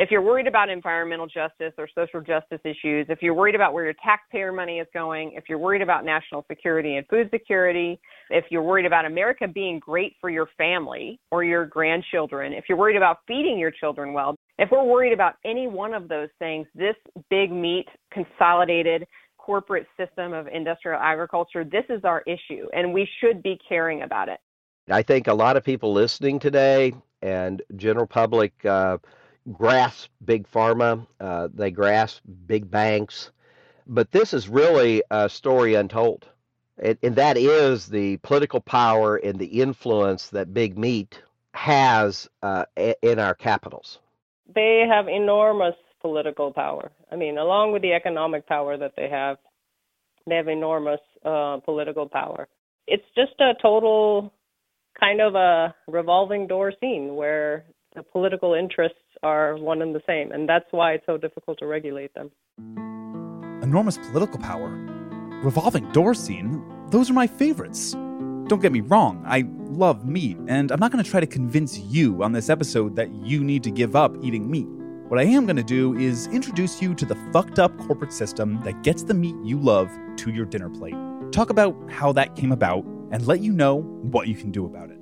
[0.00, 3.84] If you're worried about environmental justice or social justice issues, if you're worried about where
[3.84, 8.46] your taxpayer money is going, if you're worried about national security and food security, if
[8.48, 12.96] you're worried about America being great for your family or your grandchildren, if you're worried
[12.96, 16.96] about feeding your children well, if we're worried about any one of those things, this
[17.28, 19.06] big meat consolidated
[19.36, 24.30] corporate system of industrial agriculture, this is our issue, and we should be caring about
[24.30, 24.40] it.
[24.90, 28.96] I think a lot of people listening today and general public uh,
[29.52, 33.30] grasp big pharma, uh, they grasp big banks,
[33.86, 36.28] but this is really a story untold.
[36.78, 41.22] And, and that is the political power and the influence that big meat
[41.52, 42.64] has uh,
[43.02, 43.98] in our capitals.
[44.54, 46.90] They have enormous political power.
[47.10, 49.36] I mean, along with the economic power that they have,
[50.26, 52.48] they have enormous uh, political power.
[52.86, 54.32] It's just a total
[54.98, 60.30] kind of a revolving door scene where the political interests are one and the same,
[60.32, 62.30] and that's why it's so difficult to regulate them.
[63.62, 64.68] Enormous political power,
[65.42, 67.92] revolving door scene, those are my favorites.
[67.92, 71.78] Don't get me wrong, I love meat, and I'm not going to try to convince
[71.78, 74.68] you on this episode that you need to give up eating meat.
[75.08, 78.60] What I am going to do is introduce you to the fucked up corporate system
[78.62, 80.94] that gets the meat you love to your dinner plate.
[81.32, 84.90] Talk about how that came about and let you know what you can do about
[84.90, 84.99] it.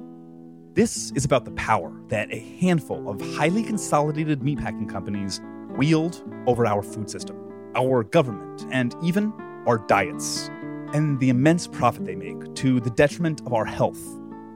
[0.79, 5.41] This is about the power that a handful of highly consolidated meatpacking companies
[5.71, 7.37] wield over our food system,
[7.75, 9.33] our government, and even
[9.67, 10.49] our diets,
[10.95, 13.99] and the immense profit they make to the detriment of our health,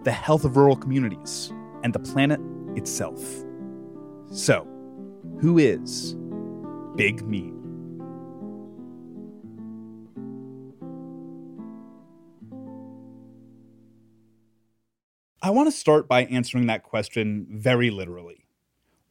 [0.05, 2.39] the health of rural communities, and the planet
[2.77, 3.21] itself.
[4.31, 4.65] So,
[5.41, 6.15] who is
[6.95, 7.53] Big Meat?
[15.45, 18.47] I want to start by answering that question very literally.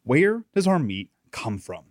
[0.04, 1.84] Where does our meat come from?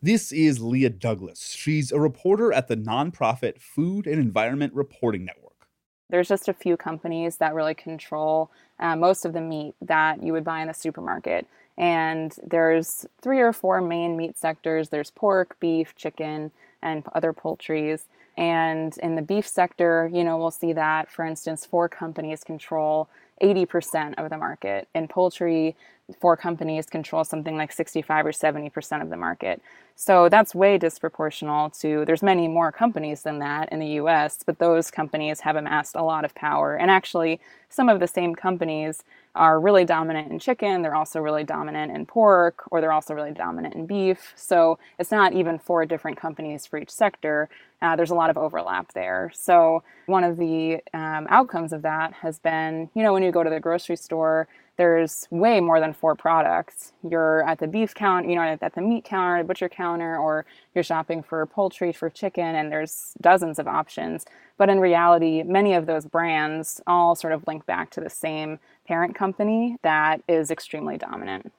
[0.00, 1.54] This is Leah Douglas.
[1.58, 5.68] She's a reporter at the nonprofit Food and Environment Reporting Network.
[6.08, 10.32] There's just a few companies that really control uh, most of the meat that you
[10.32, 11.46] would buy in the supermarket.
[11.76, 18.06] And there's three or four main meat sectors there's pork, beef, chicken, and other poultries.
[18.38, 23.10] And in the beef sector, you know, we'll see that, for instance, four companies control
[23.40, 24.88] 80% of the market.
[24.94, 25.76] In poultry,
[26.18, 29.62] four companies control something like 65 or 70% of the market.
[29.94, 34.58] So that's way disproportional to there's many more companies than that in the US, but
[34.58, 36.74] those companies have amassed a lot of power.
[36.74, 39.04] And actually, some of the same companies
[39.34, 43.32] are really dominant in chicken, they're also really dominant in pork, or they're also really
[43.32, 44.32] dominant in beef.
[44.36, 47.48] So it's not even four different companies for each sector.
[47.82, 49.30] Uh, there's a lot of overlap there.
[49.34, 53.42] So one of the um, outcomes of that has been, you know, when you go
[53.42, 54.48] to the grocery store,
[54.80, 56.94] there's way more than four products.
[57.06, 60.46] You're at the beef count, you know, at the meat counter, the butcher counter, or
[60.74, 64.24] you're shopping for poultry, for chicken, and there's dozens of options.
[64.56, 68.58] But in reality, many of those brands all sort of link back to the same
[68.86, 71.52] parent company that is extremely dominant.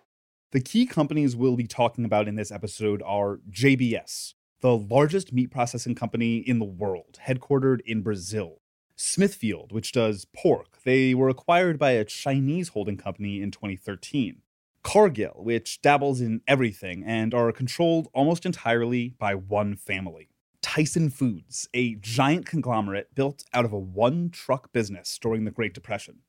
[0.51, 5.51] The key companies we'll be talking about in this episode are JBS, the largest meat
[5.51, 8.60] processing company in the world, headquartered in Brazil.
[9.01, 10.77] Smithfield, which does pork.
[10.83, 14.41] They were acquired by a Chinese holding company in 2013.
[14.83, 20.29] Cargill, which dabbles in everything and are controlled almost entirely by one family.
[20.61, 25.73] Tyson Foods, a giant conglomerate built out of a one truck business during the Great
[25.73, 26.19] Depression.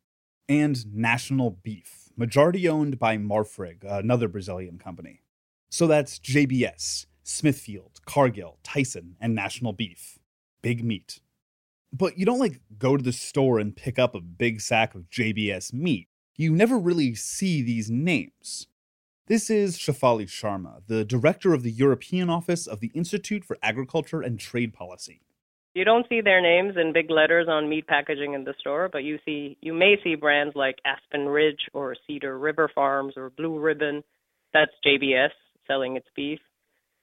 [0.49, 5.23] And National Beef, majority owned by Marfrig, another Brazilian company.
[5.71, 10.19] So that's JBS, Smithfield, Cargill, Tyson, and National Beef.
[10.63, 11.21] Big meat.
[11.93, 15.11] But you don't like go to the store and pick up a big sack of
[15.11, 16.09] JBS meat.
[16.37, 18.67] You never really see these names.
[19.27, 24.21] This is Shefali Sharma, the director of the European office of the Institute for Agriculture
[24.21, 25.21] and Trade Policy.
[25.75, 29.05] You don't see their names in big letters on meat packaging in the store, but
[29.05, 33.59] you see you may see brands like Aspen Ridge or Cedar River Farms or Blue
[33.59, 34.03] Ribbon.
[34.53, 35.31] That's JBS
[35.67, 36.41] selling its beef.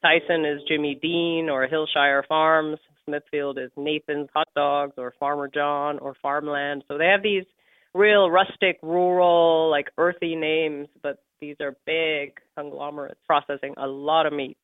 [0.03, 2.77] Tyson is Jimmy Dean or Hillshire Farms.
[3.09, 6.83] Smithfield is Nathan's Hot Dogs or Farmer John or Farmland.
[6.87, 7.45] So they have these
[7.93, 14.33] real rustic, rural, like earthy names, but these are big conglomerates processing a lot of
[14.33, 14.57] meat.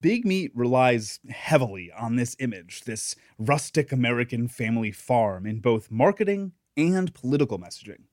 [0.00, 6.52] Big Meat relies heavily on this image, this rustic American family farm, in both marketing
[6.74, 8.04] and political messaging.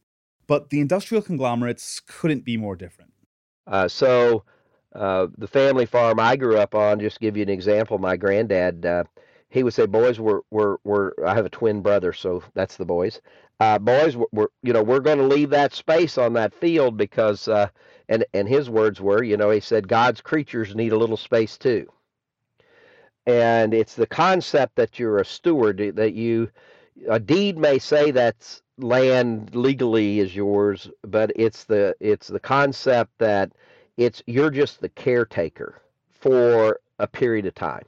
[0.48, 3.14] But the industrial conglomerates couldn't be more different.
[3.66, 4.44] Uh, so,
[4.94, 8.18] uh, the family farm I grew up on, just to give you an example, my
[8.18, 9.04] granddad, uh,
[9.50, 12.86] he would say, "Boys, we're we're we're." I have a twin brother, so that's the
[12.86, 13.22] boys.
[13.60, 16.98] Uh, boys, we're, we're you know we're going to leave that space on that field
[16.98, 17.68] because uh,
[18.10, 21.58] And and his words were, you know, he said God's creatures need a little space
[21.58, 21.92] too.
[23.28, 26.50] And it's the concept that you're a steward that you
[27.10, 33.12] a deed may say that's land legally is yours, but it's the it's the concept
[33.20, 33.54] that
[33.98, 37.86] it's you're just the caretaker for a period of time.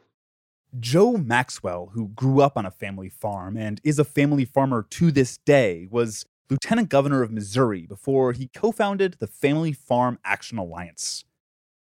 [0.77, 5.11] Joe Maxwell, who grew up on a family farm and is a family farmer to
[5.11, 10.57] this day, was lieutenant governor of Missouri before he co founded the Family Farm Action
[10.57, 11.23] Alliance.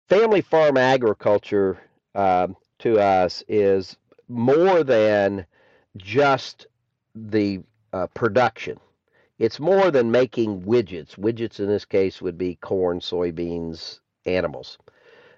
[0.08, 1.78] Family farm agriculture
[2.14, 2.48] uh,
[2.78, 3.96] to us is
[4.28, 5.46] more than
[5.96, 6.66] just
[7.14, 7.62] the
[7.92, 8.78] uh, production.
[9.38, 11.16] It's more than making widgets.
[11.18, 14.78] Widgets in this case would be corn, soybeans, animals.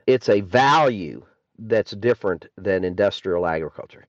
[0.07, 1.25] It's a value
[1.69, 4.07] that's different than industrial agriculture.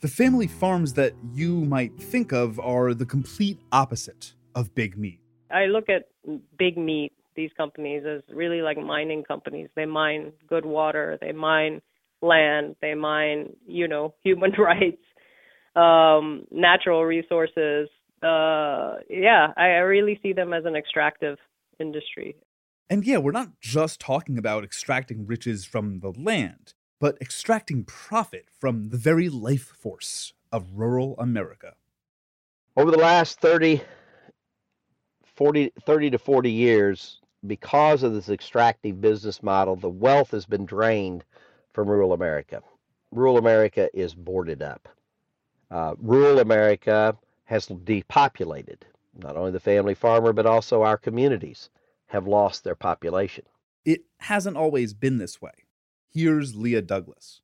[0.00, 5.20] The family farms that you might think of are the complete opposite of big meat.
[5.50, 6.08] I look at
[6.58, 9.68] big meat, these companies, as really like mining companies.
[9.76, 11.82] They mine good water, they mine
[12.20, 15.02] land, they mine, you know, human rights,
[15.76, 17.88] um, natural resources.
[18.22, 21.38] Uh, yeah, I, I really see them as an extractive
[21.78, 22.36] industry.
[22.88, 28.46] And yeah, we're not just talking about extracting riches from the land but extracting profit
[28.60, 31.74] from the very life force of rural America.
[32.76, 33.82] Over the last 30,
[35.24, 40.64] 40, 30 to 40 years, because of this extractive business model, the wealth has been
[40.64, 41.24] drained
[41.72, 42.62] from rural America.
[43.10, 44.88] Rural America is boarded up.
[45.72, 48.86] Uh, rural America has depopulated.
[49.20, 51.68] Not only the family farmer, but also our communities
[52.06, 53.44] have lost their population.
[53.84, 55.61] It hasn't always been this way.
[56.14, 57.40] Here's Leah Douglas.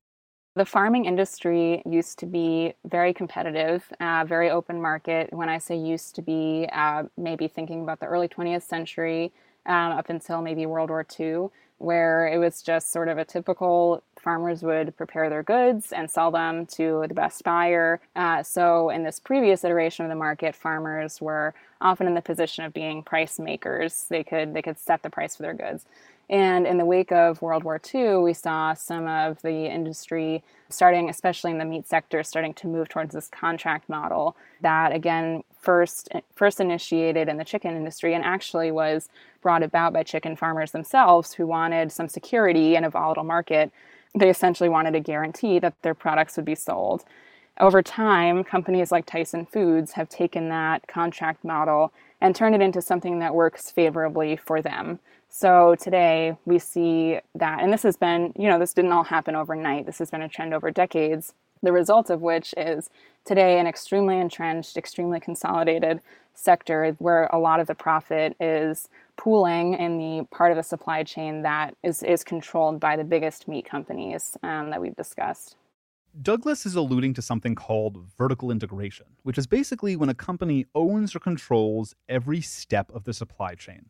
[0.55, 5.32] The farming industry used to be very competitive, uh, very open market.
[5.32, 9.32] When I say used to be, uh, maybe thinking about the early 20th century
[9.67, 11.49] um, up until maybe World War II,
[11.79, 16.31] where it was just sort of a typical farmers would prepare their goods and sell
[16.31, 18.00] them to the best buyer.
[18.17, 22.64] Uh, so, in this previous iteration of the market, farmers were often in the position
[22.64, 24.06] of being price makers.
[24.09, 25.87] They could they could set the price for their goods.
[26.31, 31.09] And in the wake of World War II, we saw some of the industry starting,
[31.09, 36.11] especially in the meat sector, starting to move towards this contract model that, again, first
[36.35, 39.09] first initiated in the chicken industry and actually was
[39.41, 43.73] brought about by chicken farmers themselves who wanted some security in a volatile market.
[44.15, 47.05] They essentially wanted a guarantee that their products would be sold.
[47.61, 52.81] Over time, companies like Tyson Foods have taken that contract model and turned it into
[52.81, 55.01] something that works favorably for them.
[55.29, 59.37] So today we see that, and this has been, you know, this didn't all happen
[59.37, 59.87] overnight.
[59.87, 61.35] This has been a trend over decades.
[61.63, 62.89] The result of which is
[63.25, 66.01] today an extremely entrenched, extremely consolidated
[66.35, 71.03] sector where a lot of the profit is pooling in the part of the supply
[71.03, 75.57] chain that is, is controlled by the biggest meat companies um, that we've discussed.
[76.23, 81.15] Douglas is alluding to something called vertical integration, which is basically when a company owns
[81.15, 83.87] or controls every step of the supply chain.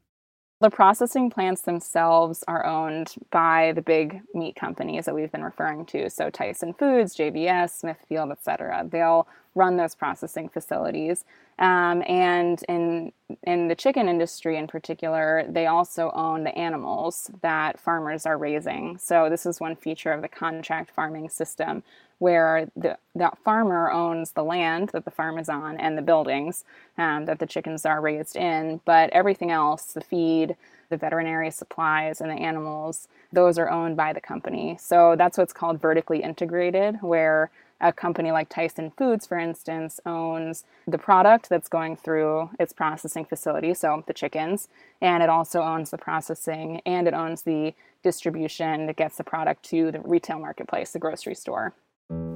[0.60, 5.86] The processing plants themselves are owned by the big meat companies that we've been referring
[5.86, 6.10] to.
[6.10, 8.84] So Tyson Foods, JBS, Smithfield, etc.
[8.90, 11.24] They'll run those processing facilities.
[11.58, 13.12] Um, and in
[13.42, 18.98] in the chicken industry in particular, they also own the animals that farmers are raising.
[18.98, 21.82] So this is one feature of the contract farming system
[22.18, 26.64] where the that farmer owns the land that the farm is on and the buildings
[26.96, 30.56] um, that the chickens are raised in, but everything else, the feed,
[30.90, 34.76] the veterinary supplies, and the animals, those are owned by the company.
[34.80, 37.50] So that's what's called vertically integrated, where
[37.80, 43.24] a company like Tyson Foods, for instance, owns the product that's going through its processing
[43.24, 44.68] facility, so the chickens,
[45.00, 49.62] and it also owns the processing and it owns the distribution that gets the product
[49.64, 51.74] to the retail marketplace, the grocery store.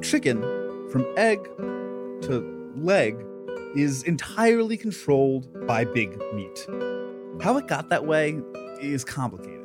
[0.03, 0.43] Chicken,
[0.91, 1.43] from egg
[2.23, 3.17] to leg,
[3.75, 6.67] is entirely controlled by big meat.
[7.41, 8.41] How it got that way
[8.81, 9.62] is complicated.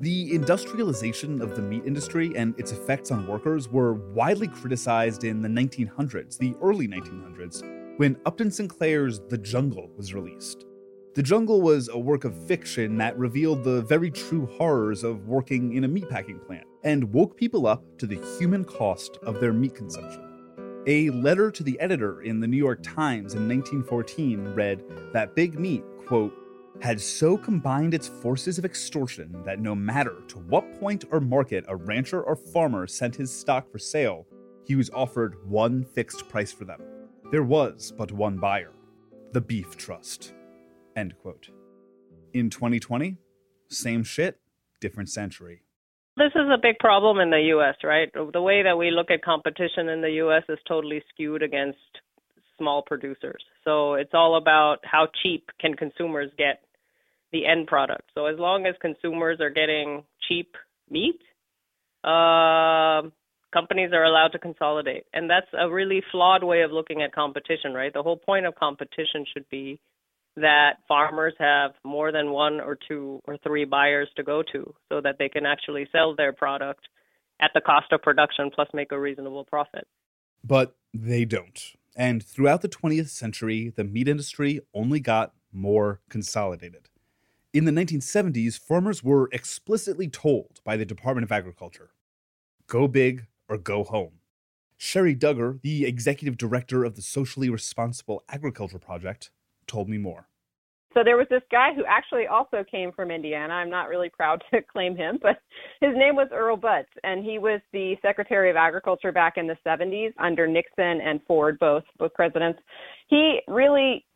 [0.00, 5.42] The industrialization of the meat industry and its effects on workers were widely criticized in
[5.42, 10.66] the 1900s, the early 1900s, when Upton Sinclair's The Jungle was released.
[11.14, 15.74] The Jungle was a work of fiction that revealed the very true horrors of working
[15.74, 19.74] in a meatpacking plant and woke people up to the human cost of their meat
[19.74, 20.28] consumption.
[20.86, 25.58] A letter to the editor in the New York Times in 1914 read that Big
[25.58, 26.32] Meat, quote,
[26.82, 31.64] had so combined its forces of extortion that no matter to what point or market
[31.68, 34.26] a rancher or farmer sent his stock for sale,
[34.64, 36.82] he was offered one fixed price for them.
[37.30, 38.72] There was but one buyer
[39.32, 40.34] the Beef Trust.
[40.94, 41.48] End quote.
[42.34, 43.16] In 2020,
[43.68, 44.40] same shit,
[44.80, 45.62] different century.
[46.16, 48.10] This is a big problem in the US, right?
[48.12, 51.78] The way that we look at competition in the US is totally skewed against
[52.58, 53.42] small producers.
[53.64, 56.60] So it's all about how cheap can consumers get
[57.32, 58.10] the end product.
[58.14, 60.54] So as long as consumers are getting cheap
[60.90, 61.20] meat,
[62.04, 63.02] uh,
[63.52, 65.04] companies are allowed to consolidate.
[65.12, 67.92] And that's a really flawed way of looking at competition, right?
[67.92, 69.80] The whole point of competition should be
[70.36, 75.00] that farmers have more than one or two or three buyers to go to so
[75.00, 76.80] that they can actually sell their product
[77.40, 79.86] at the cost of production plus make a reasonable profit.
[80.42, 81.60] But they don't.
[81.94, 86.88] And throughout the 20th century, the meat industry only got more consolidated.
[87.52, 91.90] In the 1970s, farmers were explicitly told by the Department of Agriculture
[92.66, 94.20] go big or go home.
[94.78, 99.30] Sherri Dugger, the executive director of the Socially Responsible Agriculture Project,
[99.66, 100.28] told me more.
[100.94, 103.52] So there was this guy who actually also came from Indiana.
[103.52, 105.36] I'm not really proud to claim him, but
[105.82, 109.56] his name was Earl Butz, and he was the Secretary of Agriculture back in the
[109.66, 112.60] 70s under Nixon and Ford, both both presidents.
[113.08, 114.06] He really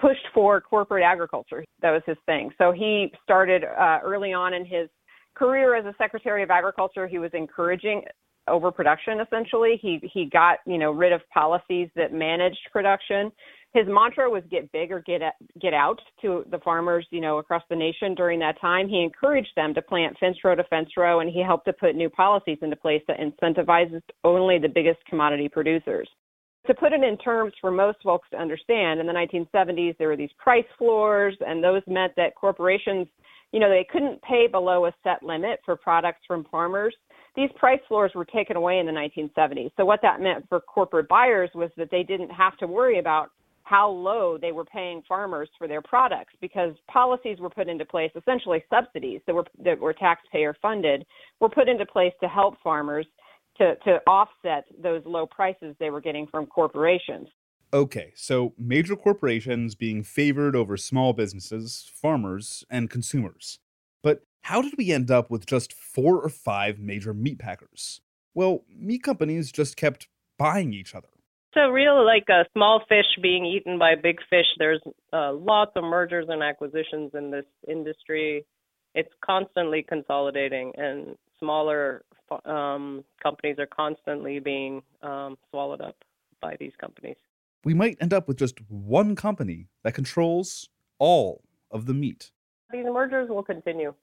[0.00, 1.64] pushed for corporate agriculture.
[1.82, 2.50] That was his thing.
[2.58, 4.88] So he started uh, early on in his
[5.34, 7.06] career as a Secretary of Agriculture.
[7.06, 8.02] He was encouraging
[8.48, 9.20] overproduction.
[9.20, 13.30] Essentially, he he got you know rid of policies that managed production
[13.74, 15.20] his mantra was get big or get
[15.60, 18.88] get out to the farmers, you know, across the nation during that time.
[18.88, 21.94] He encouraged them to plant fence row to fence row, and he helped to put
[21.94, 26.08] new policies into place that incentivizes only the biggest commodity producers.
[26.68, 30.16] To put it in terms for most folks to understand, in the 1970s there were
[30.16, 33.08] these price floors, and those meant that corporations,
[33.52, 36.94] you know, they couldn't pay below a set limit for products from farmers
[37.38, 39.70] these price floors were taken away in the 1970s.
[39.76, 43.30] So what that meant for corporate buyers was that they didn't have to worry about
[43.62, 48.10] how low they were paying farmers for their products because policies were put into place,
[48.16, 51.06] essentially subsidies that were that were taxpayer funded,
[51.38, 53.06] were put into place to help farmers
[53.58, 57.28] to, to offset those low prices they were getting from corporations.
[57.72, 63.58] Okay, so major corporations being favored over small businesses, farmers, and consumers.
[64.02, 68.00] But how did we end up with just four or five major meat packers?
[68.34, 71.08] Well, meat companies just kept buying each other
[71.52, 74.46] So, real like a small fish being eaten by a big fish.
[74.58, 74.80] There's
[75.12, 78.46] uh, lots of mergers and acquisitions in this industry.
[78.94, 82.04] It's constantly consolidating, and smaller
[82.44, 85.96] um, companies are constantly being um, swallowed up
[86.40, 87.16] by these companies.
[87.64, 90.68] We might end up with just one company that controls
[90.98, 92.30] all of the meat.
[92.70, 93.94] These mergers will continue.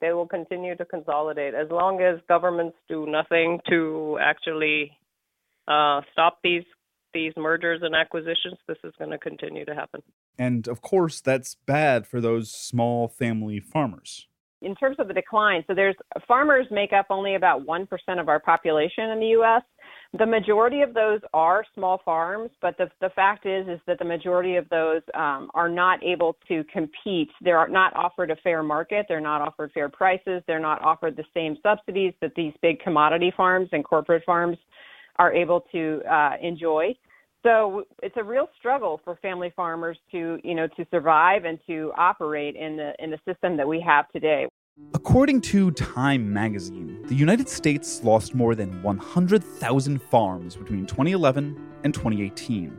[0.00, 4.92] They will continue to consolidate as long as governments do nothing to actually
[5.68, 6.64] uh, stop these
[7.12, 10.02] these mergers and acquisitions, this is going to continue to happen.
[10.38, 14.28] And of course, that's bad for those small family farmers.
[14.62, 15.96] In terms of the decline, so there's
[16.28, 17.88] farmers make up only about 1%
[18.20, 19.62] of our population in the US.
[20.18, 24.04] The majority of those are small farms, but the, the fact is is that the
[24.04, 27.30] majority of those um, are not able to compete.
[27.40, 29.06] They're not offered a fair market.
[29.08, 30.42] They're not offered fair prices.
[30.46, 34.58] They're not offered the same subsidies that these big commodity farms and corporate farms
[35.16, 36.94] are able to uh, enjoy.
[37.44, 41.92] So it's a real struggle for family farmers to, you know, to survive and to
[41.96, 44.46] operate in the in the system that we have today.
[44.94, 51.92] According to Time magazine, the United States lost more than 100,000 farms between 2011 and
[51.92, 52.78] 2018.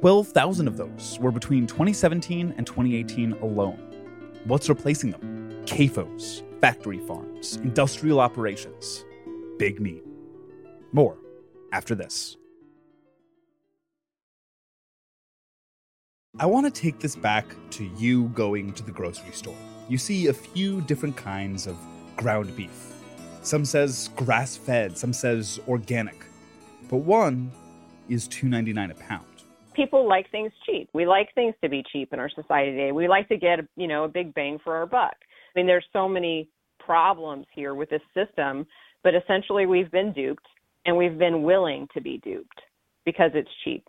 [0.00, 3.78] 12,000 of those were between 2017 and 2018 alone.
[4.44, 5.62] What's replacing them?
[5.66, 9.04] CAFOs, factory farms, industrial operations,
[9.58, 10.04] big meat.
[10.92, 11.16] More
[11.72, 12.36] after this.
[16.38, 19.56] I want to take this back to you going to the grocery store.
[19.88, 21.76] You see a few different kinds of
[22.16, 22.94] ground beef.
[23.42, 26.24] Some says grass fed, some says organic.
[26.88, 27.50] But one
[28.08, 29.26] is $2.99 a pound.
[29.74, 30.88] People like things cheap.
[30.94, 32.92] We like things to be cheap in our society today.
[32.92, 35.16] We like to get, you know, a big bang for our buck.
[35.20, 38.66] I mean, there's so many problems here with this system,
[39.02, 40.46] but essentially we've been duped
[40.86, 42.60] and we've been willing to be duped
[43.04, 43.88] because it's cheap.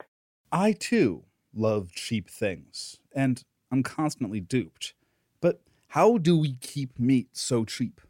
[0.52, 4.94] I too love cheap things, and I'm constantly duped.
[5.40, 8.02] But how do we keep meat so cheap?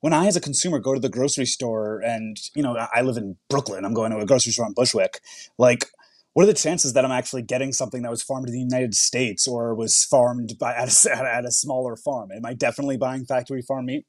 [0.00, 3.16] When I, as a consumer, go to the grocery store and, you know, I live
[3.16, 5.20] in Brooklyn, I'm going to a grocery store in Bushwick,
[5.58, 5.86] like,
[6.34, 8.94] what are the chances that I'm actually getting something that was farmed in the United
[8.94, 12.32] States or was farmed by, at, a, at a smaller farm?
[12.32, 14.04] Am I definitely buying factory farm meat?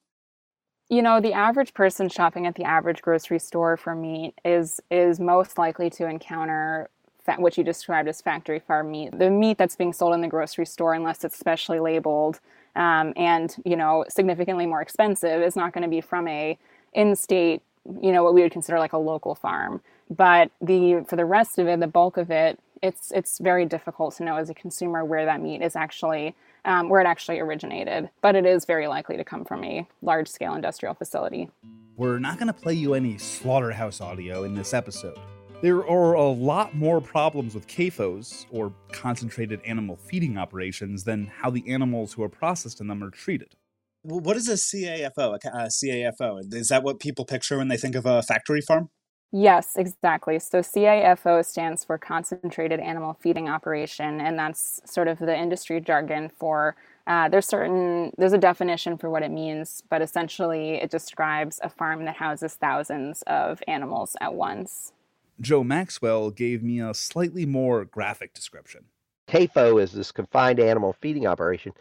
[0.90, 5.20] you know the average person shopping at the average grocery store for meat is is
[5.20, 6.90] most likely to encounter
[7.38, 9.18] what you described as factory farm meat.
[9.18, 12.40] The meat that's being sold in the grocery store, unless it's specially labeled,
[12.76, 16.58] um, and you know significantly more expensive is not going to be from a
[16.94, 17.62] in-state
[18.02, 19.82] you know what we would consider like a local farm.
[20.10, 24.16] But the for the rest of it the bulk of it it's it's very difficult
[24.16, 28.10] to know as a consumer where that meat is actually um, where it actually originated.
[28.22, 31.50] But it is very likely to come from a large scale industrial facility.
[31.96, 35.18] We're not going to play you any slaughterhouse audio in this episode
[35.66, 41.50] there are a lot more problems with CAFOs, or concentrated animal feeding operations, than how
[41.50, 43.56] the animals who are processed in them are treated.
[44.04, 45.34] What is a CAFO?
[45.34, 48.92] A CAFO is that what people picture when they think of a factory farm?
[49.32, 50.38] Yes, exactly.
[50.38, 56.30] So CAFO stands for Concentrated Animal Feeding Operation, and that's sort of the industry jargon
[56.30, 56.76] for.
[57.08, 61.70] Uh, there's certain there's a definition for what it means, but essentially it describes a
[61.70, 64.92] farm that houses thousands of animals at once.
[65.40, 68.86] Joe Maxwell gave me a slightly more graphic description.
[69.28, 71.74] CAFO is this confined animal feeding operation.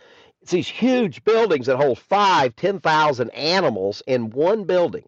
[0.42, 5.04] It's these huge buildings that hold five, 10,000 animals in one building,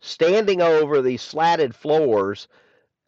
[0.00, 2.48] standing over these slatted floors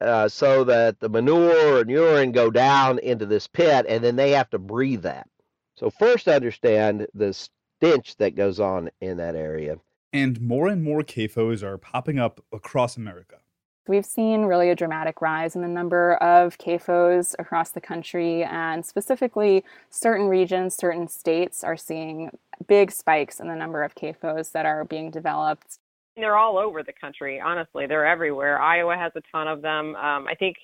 [0.01, 4.33] uh, so that the manure and urine go down into this pit and then they
[4.33, 5.29] have to breathe that.
[5.77, 9.79] So, first, understand the stench that goes on in that area.
[10.13, 13.39] And more and more CAFOs are popping up across America.
[13.87, 18.85] We've seen really a dramatic rise in the number of CAFOs across the country, and
[18.85, 22.31] specifically, certain regions, certain states are seeing
[22.67, 25.79] big spikes in the number of CAFOs that are being developed.
[26.17, 27.87] They're all over the country, honestly.
[27.87, 28.59] They're everywhere.
[28.59, 29.97] Iowa has a ton of them.
[29.97, 30.57] Um, I think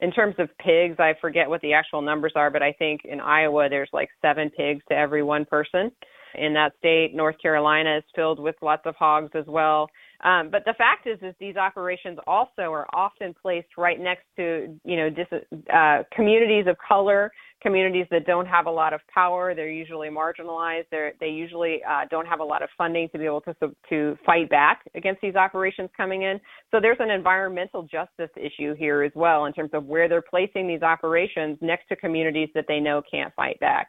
[0.00, 3.20] in terms of pigs, I forget what the actual numbers are, but I think in
[3.20, 5.92] Iowa there's like seven pigs to every one person
[6.38, 7.14] in that state.
[7.14, 9.88] North Carolina is filled with lots of hogs as well.
[10.24, 14.78] Um, but the fact is, is these operations also are often placed right next to,
[14.84, 15.26] you know, dis,
[15.72, 17.30] uh, communities of color,
[17.62, 19.54] communities that don't have a lot of power.
[19.54, 20.86] They're usually marginalized.
[20.90, 23.54] They're, they usually uh, don't have a lot of funding to be able to
[23.90, 26.40] to fight back against these operations coming in.
[26.70, 30.66] So there's an environmental justice issue here as well in terms of where they're placing
[30.66, 33.88] these operations next to communities that they know can't fight back.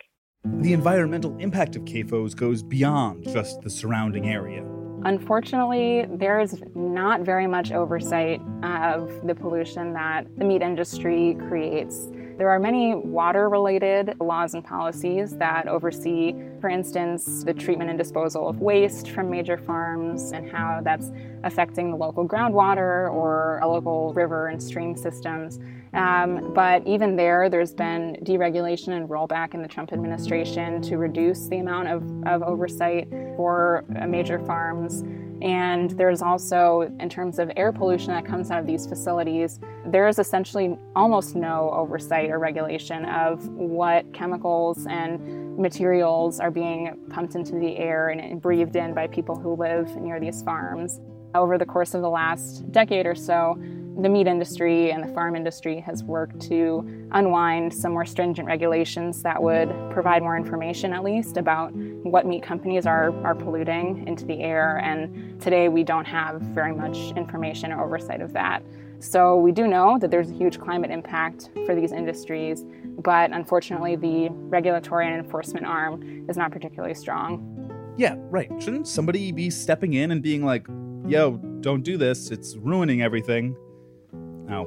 [0.56, 4.66] The environmental impact of CAFOs goes beyond just the surrounding area.
[5.06, 12.10] Unfortunately, there's not very much oversight of the pollution that the meat industry creates.
[12.38, 17.98] There are many water related laws and policies that oversee, for instance, the treatment and
[17.98, 21.12] disposal of waste from major farms and how that's
[21.44, 25.60] affecting the local groundwater or a local river and stream systems.
[25.98, 31.48] Um, but even there, there's been deregulation and rollback in the Trump administration to reduce
[31.48, 35.04] the amount of, of oversight for uh, major farms.
[35.42, 40.08] And there's also, in terms of air pollution that comes out of these facilities, there
[40.08, 47.34] is essentially almost no oversight or regulation of what chemicals and materials are being pumped
[47.34, 51.02] into the air and breathed in by people who live near these farms.
[51.34, 53.60] Over the course of the last decade or so,
[54.00, 59.24] the meat industry and the farm industry has worked to unwind some more stringent regulations
[59.24, 64.24] that would provide more information, at least, about what meat companies are, are polluting into
[64.26, 64.78] the air.
[64.78, 68.62] And today we don't have very much information or oversight of that.
[69.00, 72.66] So we do know that there's a huge climate impact for these industries,
[73.04, 77.94] but unfortunately, the regulatory and enforcement arm is not particularly strong.
[77.98, 78.50] Yeah, right.
[78.62, 80.68] Shouldn't somebody be stepping in and being like,
[81.08, 83.56] yo, don't do this, it's ruining everything?
[84.50, 84.66] Oh,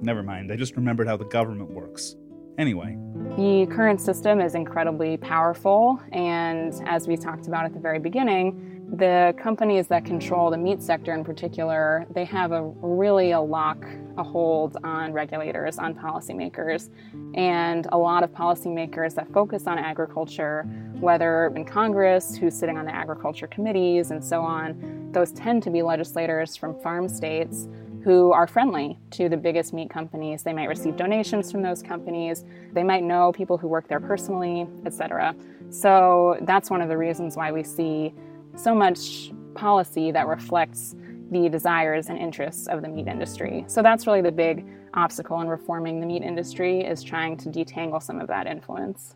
[0.00, 0.52] never mind.
[0.52, 2.16] I just remembered how the government works.
[2.58, 2.96] Anyway.
[3.36, 8.78] The current system is incredibly powerful, and as we talked about at the very beginning,
[8.96, 13.84] the companies that control the meat sector in particular, they have a really a lock,
[14.16, 16.88] a hold on regulators, on policymakers.
[17.34, 20.62] And a lot of policymakers that focus on agriculture,
[21.00, 25.70] whether in Congress, who's sitting on the agriculture committees, and so on, those tend to
[25.70, 27.68] be legislators from farm states
[28.04, 30.42] who are friendly to the biggest meat companies.
[30.42, 32.44] They might receive donations from those companies.
[32.72, 35.34] They might know people who work there personally, etc.
[35.70, 38.14] So that's one of the reasons why we see
[38.56, 40.94] so much policy that reflects
[41.30, 43.64] the desires and interests of the meat industry.
[43.66, 48.02] So that's really the big obstacle in reforming the meat industry is trying to detangle
[48.02, 49.14] some of that influence.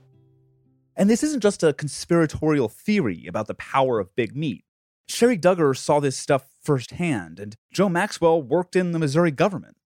[0.97, 4.64] And this isn't just a conspiratorial theory about the power of big meat.
[5.12, 9.77] Sherri Dugger saw this stuff firsthand, and Joe Maxwell worked in the Missouri government.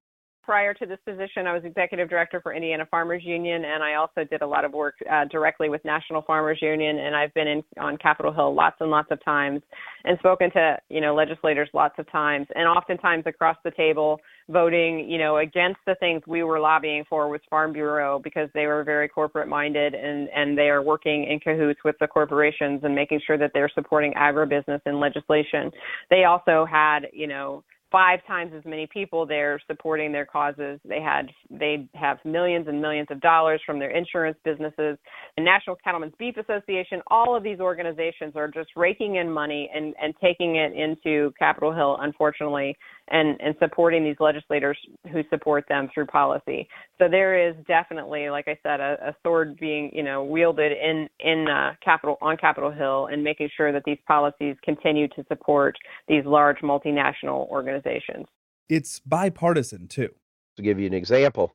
[0.47, 4.23] Prior to this position, I was executive director for Indiana Farmers Union, and I also
[4.23, 7.01] did a lot of work uh, directly with National Farmers Union.
[7.01, 9.61] And I've been in on Capitol Hill lots and lots of times,
[10.05, 15.11] and spoken to you know legislators lots of times, and oftentimes across the table voting
[15.11, 18.85] you know against the things we were lobbying for with Farm Bureau because they were
[18.85, 23.21] very corporate minded and and they are working in cahoots with the corporations and making
[23.27, 25.73] sure that they're supporting agribusiness in legislation.
[26.09, 27.65] They also had you know
[27.97, 30.79] five times as many people there supporting their causes.
[30.85, 34.99] They had they have millions and millions of dollars from their insurance businesses.
[35.39, 39.95] The National Cattlemen's Beef Association, all of these organizations are just raking in money and,
[39.99, 42.77] and taking it into Capitol Hill, unfortunately,
[43.09, 44.77] and, and supporting these legislators
[45.13, 46.69] who support them through policy.
[46.99, 51.09] So there is definitely, like I said, a, a sword being, you know, wielded in
[51.21, 55.77] in uh, Capitol on Capitol Hill and making sure that these policies continue to support
[56.09, 58.27] these large multinational organizations.
[58.69, 60.11] It's bipartisan too.
[60.57, 61.55] To give you an example,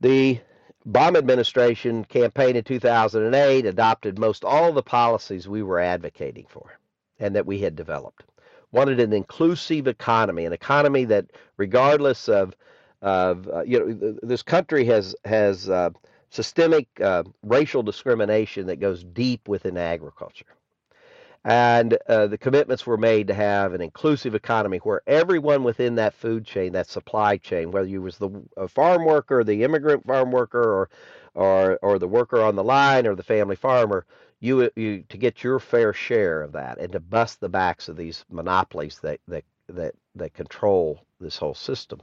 [0.00, 0.40] the
[0.88, 6.78] Obama administration campaign in 2008 adopted most all the policies we were advocating for
[7.18, 8.24] and that we had developed
[8.72, 11.26] wanted an inclusive economy, an economy that,
[11.56, 12.54] regardless of,
[13.02, 15.90] of uh, you know, this country has has uh,
[16.30, 20.46] systemic uh, racial discrimination that goes deep within agriculture.
[21.44, 26.12] And uh, the commitments were made to have an inclusive economy where everyone within that
[26.12, 28.28] food chain, that supply chain, whether you was the
[28.68, 30.90] farm worker, the immigrant farm worker, or
[31.34, 34.04] or or the worker on the line, or the family farmer,
[34.40, 37.96] you you to get your fair share of that and to bust the backs of
[37.96, 42.00] these monopolies that that that that control this whole system.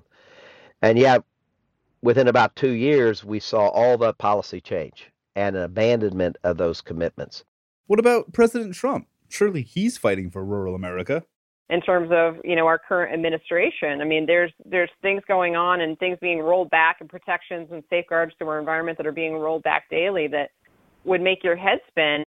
[0.82, 1.24] And yet,
[2.02, 6.82] within about two years, we saw all the policy change and an abandonment of those
[6.82, 7.44] commitments.
[7.88, 9.08] What about President Trump?
[9.30, 11.24] Surely he's fighting for rural America.
[11.70, 15.82] In terms of you know our current administration, I mean, there's there's things going on
[15.82, 19.36] and things being rolled back and protections and safeguards to our environment that are being
[19.38, 20.52] rolled back daily that
[21.06, 22.24] would make your head spin.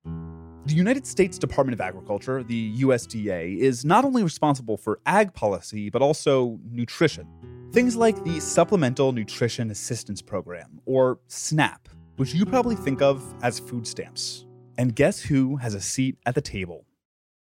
[0.66, 5.90] The United States Department of Agriculture, the USDA, is not only responsible for ag policy,
[5.90, 7.28] but also nutrition.
[7.74, 13.60] Things like the Supplemental Nutrition Assistance Program, or SNAP, which you probably think of as
[13.60, 14.46] food stamps.
[14.78, 16.86] And guess who has a seat at the table?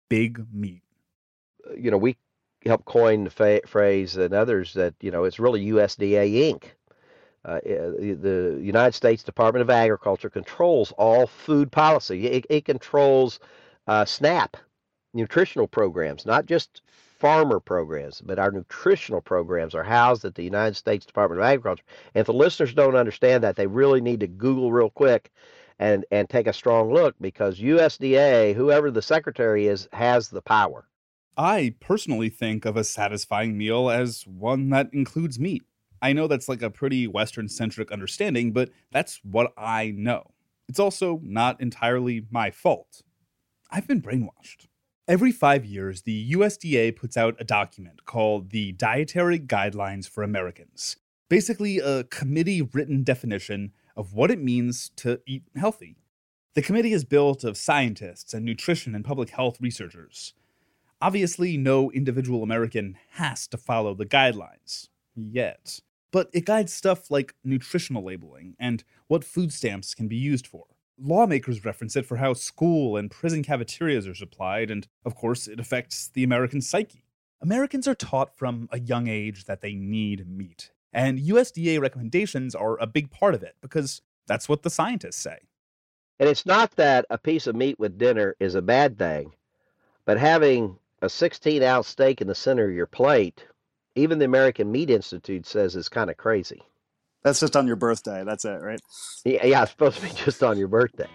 [0.10, 0.84] Big meat.
[1.77, 2.17] You know, we
[2.65, 6.63] help coin the fa- phrase and others that, you know, it's really USDA Inc.
[7.47, 12.27] Uh, the United States Department of Agriculture controls all food policy.
[12.27, 13.39] It, it controls
[13.88, 14.57] uh, SNAP,
[15.13, 16.81] nutritional programs, not just
[17.19, 21.86] farmer programs, but our nutritional programs are housed at the United States Department of Agriculture.
[22.13, 25.31] And if the listeners don't understand that, they really need to Google real quick
[25.79, 30.86] and, and take a strong look because USDA, whoever the secretary is, has the power.
[31.38, 35.63] I personally think of a satisfying meal as one that includes meat.
[36.01, 40.31] I know that's like a pretty Western centric understanding, but that's what I know.
[40.67, 43.01] It's also not entirely my fault.
[43.71, 44.67] I've been brainwashed.
[45.07, 50.97] Every five years, the USDA puts out a document called the Dietary Guidelines for Americans,
[51.29, 55.95] basically, a committee written definition of what it means to eat healthy.
[56.55, 60.33] The committee is built of scientists and nutrition and public health researchers.
[61.01, 65.79] Obviously, no individual American has to follow the guidelines yet
[66.11, 70.65] but it guides stuff like nutritional labeling and what food stamps can be used for.
[70.99, 75.59] Lawmakers reference it for how school and prison cafeterias are supplied, and of course, it
[75.59, 77.03] affects the American psyche.
[77.39, 82.79] Americans are taught from a young age that they need meat, and USDA recommendations are
[82.79, 85.37] a big part of it because that's what the scientists say.
[86.19, 89.33] And it's not that a piece of meat with dinner is a bad thing,
[90.05, 93.45] but having a 16 ounce steak in the center of your plate
[93.97, 96.62] even the American Meat Institute says is kind of crazy.
[97.23, 98.23] That's just on your birthday.
[98.23, 98.79] That's it, right?
[99.25, 101.07] Yeah, yeah, it's supposed to be just on your birthday.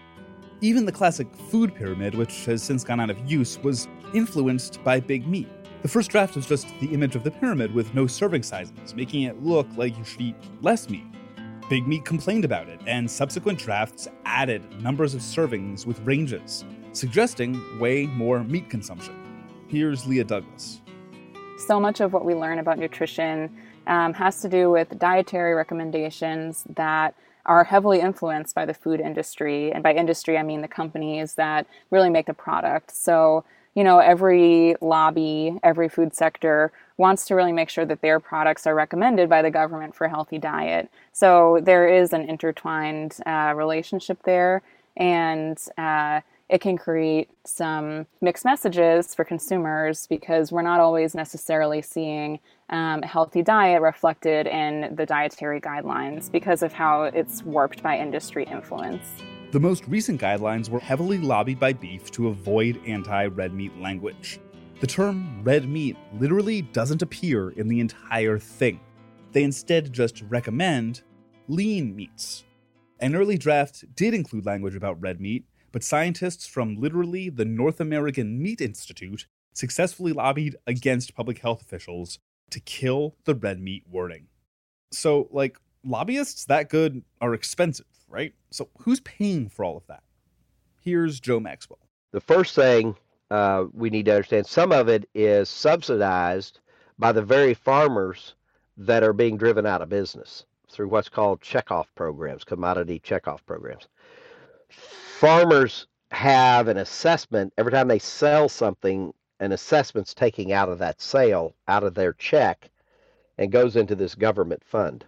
[0.61, 4.99] Even the classic food pyramid, which has since gone out of use, was influenced by
[4.99, 5.47] big meat.
[5.81, 9.23] The first draft was just the image of the pyramid with no serving sizes, making
[9.23, 11.05] it look like you should eat less meat.
[11.69, 17.79] Big Meat complained about it, and subsequent drafts added numbers of servings with ranges, suggesting
[17.79, 19.15] way more meat consumption.
[19.69, 20.82] Here's Leah Douglas
[21.57, 23.49] so much of what we learn about nutrition
[23.87, 29.71] um, has to do with dietary recommendations that are heavily influenced by the food industry.
[29.71, 32.91] And by industry, I mean the companies that really make the product.
[32.95, 33.43] So,
[33.75, 38.65] you know, every lobby, every food sector wants to really make sure that their products
[38.65, 40.89] are recommended by the government for a healthy diet.
[41.11, 44.61] So there is an intertwined uh, relationship there.
[44.95, 51.81] And, uh, it can create some mixed messages for consumers because we're not always necessarily
[51.81, 57.81] seeing um, a healthy diet reflected in the dietary guidelines because of how it's warped
[57.81, 59.05] by industry influence.
[59.51, 64.39] The most recent guidelines were heavily lobbied by beef to avoid anti red meat language.
[64.79, 68.79] The term red meat literally doesn't appear in the entire thing.
[69.31, 71.03] They instead just recommend
[71.47, 72.43] lean meats.
[72.99, 77.81] An early draft did include language about red meat, but scientists from literally the North
[77.81, 82.19] American Meat Institute successfully lobbied against public health officials
[82.51, 84.27] to kill the red meat wording.
[84.91, 88.33] So, like, lobbyists that good are expensive, right?
[88.51, 90.03] So, who's paying for all of that?
[90.79, 91.79] Here's Joe Maxwell.
[92.11, 92.95] The first thing
[93.31, 96.59] uh, we need to understand some of it is subsidized
[96.99, 98.35] by the very farmers
[98.77, 103.87] that are being driven out of business through what's called checkoff programs, commodity checkoff programs
[105.23, 110.99] farmers have an assessment every time they sell something an assessment's taking out of that
[110.99, 112.69] sale out of their check
[113.37, 115.05] and goes into this government fund.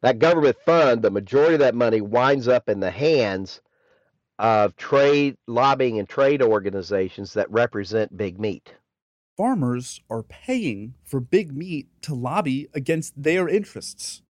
[0.00, 3.60] That government fund the majority of that money winds up in the hands
[4.38, 8.72] of trade lobbying and trade organizations that represent big meat.
[9.36, 14.22] Farmers are paying for big meat to lobby against their interests.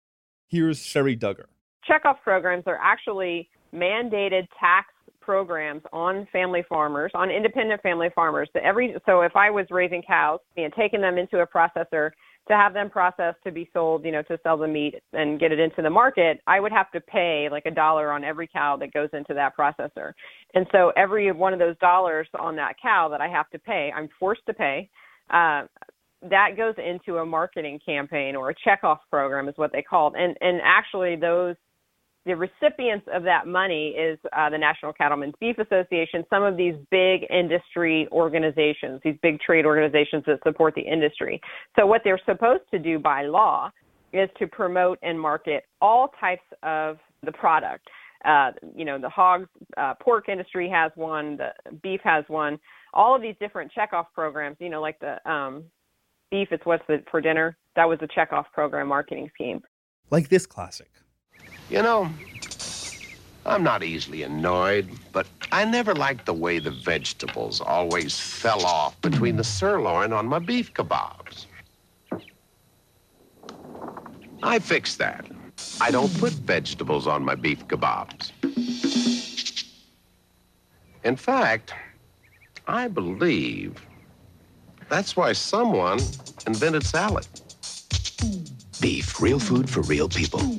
[0.48, 1.44] Here's Sherri Dugger.
[1.88, 4.88] Checkoff programs are actually mandated tax
[5.20, 8.48] programs on family farmers, on independent family farmers.
[8.54, 12.10] That every so if I was raising cows and taking them into a processor
[12.48, 15.52] to have them processed to be sold, you know, to sell the meat and get
[15.52, 18.78] it into the market, I would have to pay like a dollar on every cow
[18.78, 20.12] that goes into that processor.
[20.54, 23.92] And so every one of those dollars on that cow that I have to pay,
[23.94, 24.88] I'm forced to pay.
[25.28, 25.64] Uh,
[26.22, 30.14] that goes into a marketing campaign or a checkoff program is what they call it.
[30.18, 31.54] And and actually those
[32.28, 36.74] the recipients of that money is uh, the National Cattlemen's Beef Association, some of these
[36.90, 41.40] big industry organizations, these big trade organizations that support the industry.
[41.74, 43.70] So what they're supposed to do by law
[44.12, 47.88] is to promote and market all types of the product.
[48.26, 49.46] Uh, you know, the hog,
[49.78, 51.48] uh, pork industry has one, the
[51.82, 52.58] beef has one.
[52.92, 55.64] All of these different checkoff programs, you know, like the um,
[56.30, 57.56] beef, it's what's the, for dinner.
[57.74, 59.62] That was a checkoff program marketing scheme.
[60.10, 60.90] Like this classic.
[61.70, 62.10] You know,
[63.44, 69.00] I'm not easily annoyed, but I never liked the way the vegetables always fell off
[69.02, 71.46] between the sirloin on my beef kebabs.
[74.42, 75.26] I fixed that.
[75.80, 78.32] I don't put vegetables on my beef kebabs.
[81.04, 81.74] In fact,
[82.66, 83.86] I believe
[84.88, 86.00] that's why someone
[86.46, 87.26] invented salad.
[88.80, 90.57] Beef, real food for real people.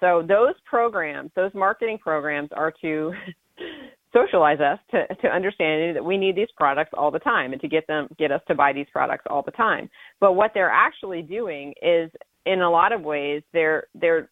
[0.00, 3.12] So those programs, those marketing programs are to
[4.12, 7.68] socialize us to, to understanding that we need these products all the time and to
[7.68, 9.88] get them get us to buy these products all the time.
[10.18, 12.10] But what they're actually doing is
[12.46, 14.28] in a lot of ways they're they're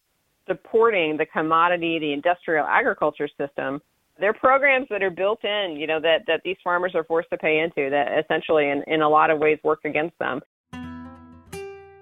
[0.47, 3.79] supporting the commodity, the industrial agriculture system.
[4.19, 7.37] They're programs that are built in, you know, that, that these farmers are forced to
[7.37, 10.41] pay into that essentially in, in a lot of ways work against them.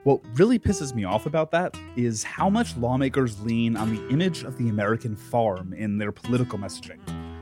[0.08, 4.43] What really pisses me off about that is how much lawmakers lean on the image
[4.43, 7.00] of the American farm in their political messaging,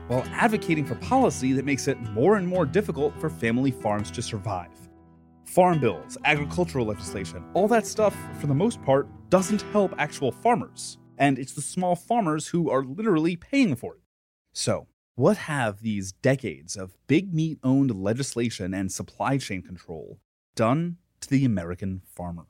[0.08, 4.20] while advocating for policy that makes it more and more difficult for family farms to
[4.20, 4.72] survive.
[5.44, 10.98] Farm bills, agricultural legislation, all that stuff, for the most part, doesn't help actual farmers.
[11.18, 14.00] And it's the small farmers who are literally paying for it.
[14.54, 20.18] So, what have these decades of big meat owned legislation and supply chain control
[20.56, 22.46] done to the American farmer?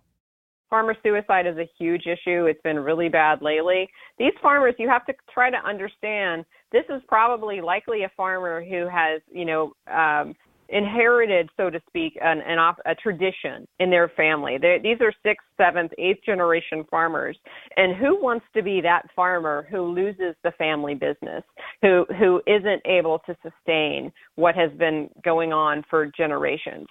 [0.68, 2.46] Farmer suicide is a huge issue.
[2.46, 3.88] It's been really bad lately.
[4.18, 8.88] These farmers, you have to try to understand this is probably likely a farmer who
[8.88, 10.34] has, you know, um,
[10.68, 14.58] inherited, so to speak, an, an a tradition in their family.
[14.60, 17.38] They're, these are sixth, seventh, eighth generation farmers,
[17.76, 21.44] and who wants to be that farmer who loses the family business,
[21.82, 26.86] who who isn't able to sustain what has been going on for generations?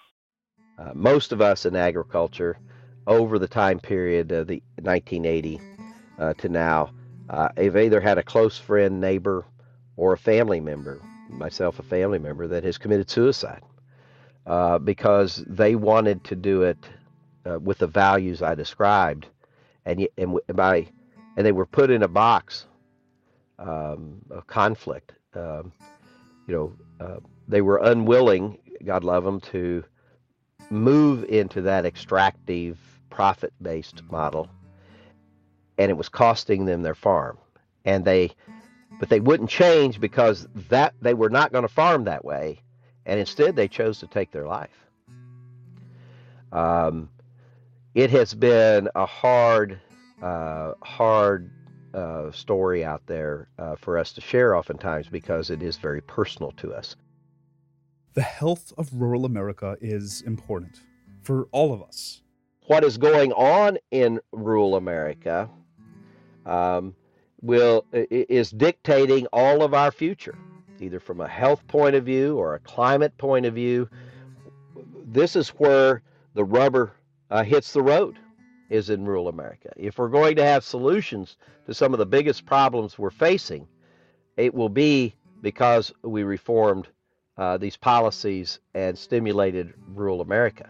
[0.77, 2.57] Uh, most of us in agriculture
[3.07, 5.61] over the time period of the 1980
[6.19, 6.91] uh, to now,
[7.29, 9.45] uh, have either had a close friend, neighbor,
[9.97, 13.61] or a family member, myself a family member, that has committed suicide
[14.45, 16.77] uh, because they wanted to do it
[17.45, 19.27] uh, with the values I described,
[19.85, 20.87] and and by
[21.37, 22.65] and they were put in a box
[23.59, 25.13] um, of conflict.
[25.33, 25.71] Um,
[26.47, 29.83] you know, uh, they were unwilling, God love them, to
[30.69, 32.77] move into that extractive
[33.09, 34.49] profit based model,
[35.77, 37.37] and it was costing them their farm.
[37.85, 38.31] And they
[38.99, 42.61] but they wouldn't change because that they were not going to farm that way,
[43.05, 44.87] and instead they chose to take their life.
[46.51, 47.09] Um,
[47.93, 49.79] it has been a hard,
[50.21, 51.51] uh, hard
[51.93, 56.51] uh, story out there uh, for us to share oftentimes because it is very personal
[56.53, 56.95] to us.
[58.13, 60.81] The health of rural America is important
[61.21, 62.21] for all of us.
[62.67, 65.49] What is going on in rural America
[66.47, 66.95] um,
[67.41, 70.35] will is dictating all of our future,
[70.79, 73.87] either from a health point of view or a climate point of view.
[75.05, 76.01] This is where
[76.33, 76.93] the rubber
[77.29, 78.17] uh, hits the road
[78.71, 79.69] is in rural America.
[79.77, 83.67] If we're going to have solutions to some of the biggest problems we're facing,
[84.37, 86.87] it will be because we reformed
[87.37, 90.69] uh, these policies and stimulated rural America.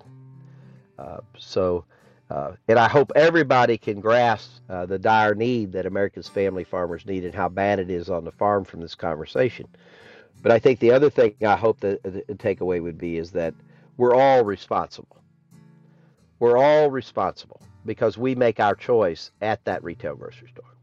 [0.97, 1.85] Uh, so,
[2.29, 7.05] uh, and I hope everybody can grasp uh, the dire need that America's family farmers
[7.05, 9.67] need and how bad it is on the farm from this conversation.
[10.41, 13.53] But I think the other thing I hope that the takeaway would be is that
[13.97, 15.21] we're all responsible.
[16.39, 20.75] We're all responsible because we make our choice at that retail grocery store.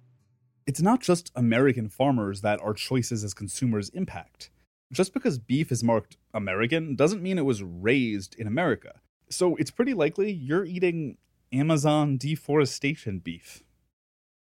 [0.66, 4.51] It's not just American farmers that our choices as consumers impact.
[4.92, 9.01] Just because beef is marked American doesn't mean it was raised in America.
[9.33, 11.16] So it's pretty likely you're eating
[11.53, 13.62] Amazon deforestation beef.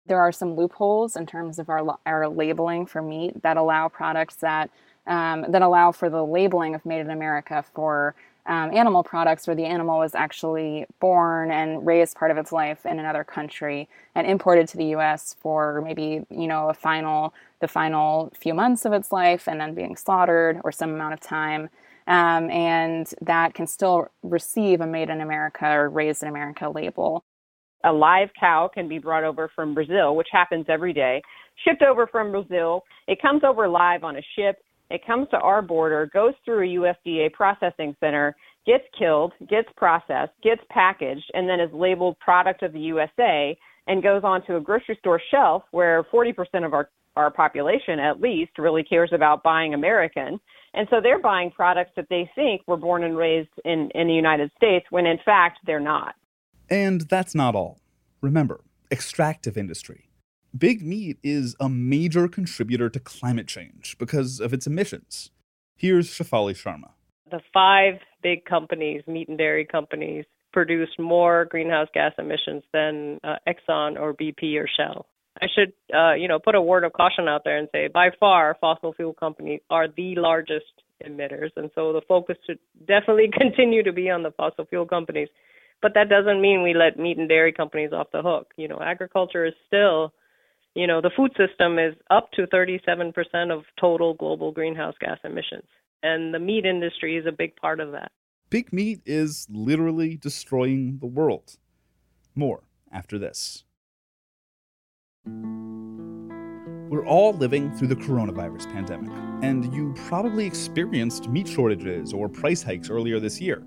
[0.06, 4.36] There are some loopholes in terms of our, our labeling for meat that allow products
[4.36, 4.70] that
[5.06, 8.14] um, that allow for the labeling of made in America for
[8.46, 12.84] um, animal products where the animal was actually born and raised part of its life
[12.84, 15.36] in another country and imported to the U.S.
[15.38, 19.74] for maybe you know a final the final few months of its life and then
[19.74, 21.68] being slaughtered or some amount of time.
[22.12, 27.24] Um, and that can still receive a made in America or raised in America label.
[27.84, 31.22] A live cow can be brought over from Brazil, which happens every day,
[31.64, 32.84] shipped over from Brazil.
[33.08, 36.74] It comes over live on a ship it comes to our border, goes through a
[36.80, 42.74] USDA processing center, gets killed, gets processed, gets packaged, and then is labeled product of
[42.74, 46.34] the USA and goes onto a grocery store shelf where 40%
[46.66, 50.38] of our, our population at least really cares about buying American.
[50.74, 54.14] And so they're buying products that they think were born and raised in, in the
[54.14, 56.14] United States when in fact they're not.
[56.70, 57.80] And that's not all.
[58.20, 60.08] Remember, extractive industry.
[60.56, 65.30] Big meat is a major contributor to climate change because of its emissions.
[65.76, 66.90] Here's Shefali Sharma.
[67.30, 73.36] The five big companies, meat and dairy companies, produce more greenhouse gas emissions than uh,
[73.48, 75.06] Exxon or BP or Shell.
[75.42, 78.10] I should, uh, you know, put a word of caution out there and say, by
[78.20, 80.72] far, fossil fuel companies are the largest
[81.04, 85.28] emitters, and so the focus should definitely continue to be on the fossil fuel companies.
[85.80, 88.52] But that doesn't mean we let meat and dairy companies off the hook.
[88.56, 90.12] You know, agriculture is still
[90.74, 93.12] you know, the food system is up to 37%
[93.52, 95.68] of total global greenhouse gas emissions.
[96.02, 98.10] And the meat industry is a big part of that.
[98.48, 101.58] Big meat is literally destroying the world.
[102.34, 103.64] More after this.
[106.92, 109.10] We're all living through the coronavirus pandemic,
[109.42, 113.62] and you probably experienced meat shortages or price hikes earlier this year.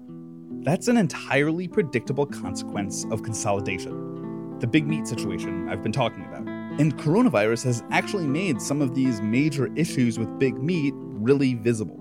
[0.61, 6.47] That's an entirely predictable consequence of consolidation, the big meat situation I've been talking about.
[6.79, 11.99] And coronavirus has actually made some of these major issues with big meat really visible.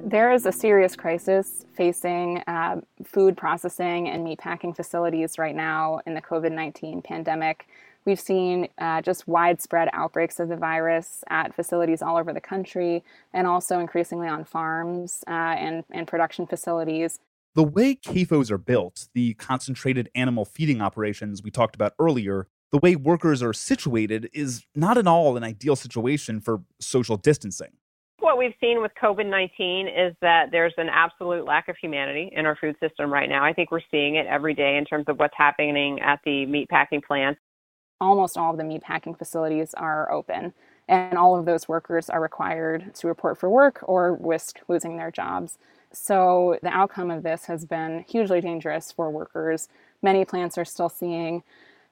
[0.00, 6.00] There is a serious crisis facing uh, food processing and meat packing facilities right now
[6.06, 7.68] in the COVID 19 pandemic.
[8.06, 13.02] We've seen uh, just widespread outbreaks of the virus at facilities all over the country
[13.34, 17.18] and also increasingly on farms uh, and, and production facilities.
[17.56, 22.78] The way CAFOs are built, the concentrated animal feeding operations we talked about earlier, the
[22.78, 27.72] way workers are situated is not at all an ideal situation for social distancing.
[28.20, 32.46] What we've seen with COVID 19 is that there's an absolute lack of humanity in
[32.46, 33.44] our food system right now.
[33.44, 37.02] I think we're seeing it every day in terms of what's happening at the meatpacking
[37.02, 37.40] plants.
[38.00, 40.52] Almost all of the meatpacking facilities are open,
[40.88, 45.10] and all of those workers are required to report for work or risk losing their
[45.10, 45.58] jobs.
[45.92, 49.68] So, the outcome of this has been hugely dangerous for workers.
[50.02, 51.42] Many plants are still seeing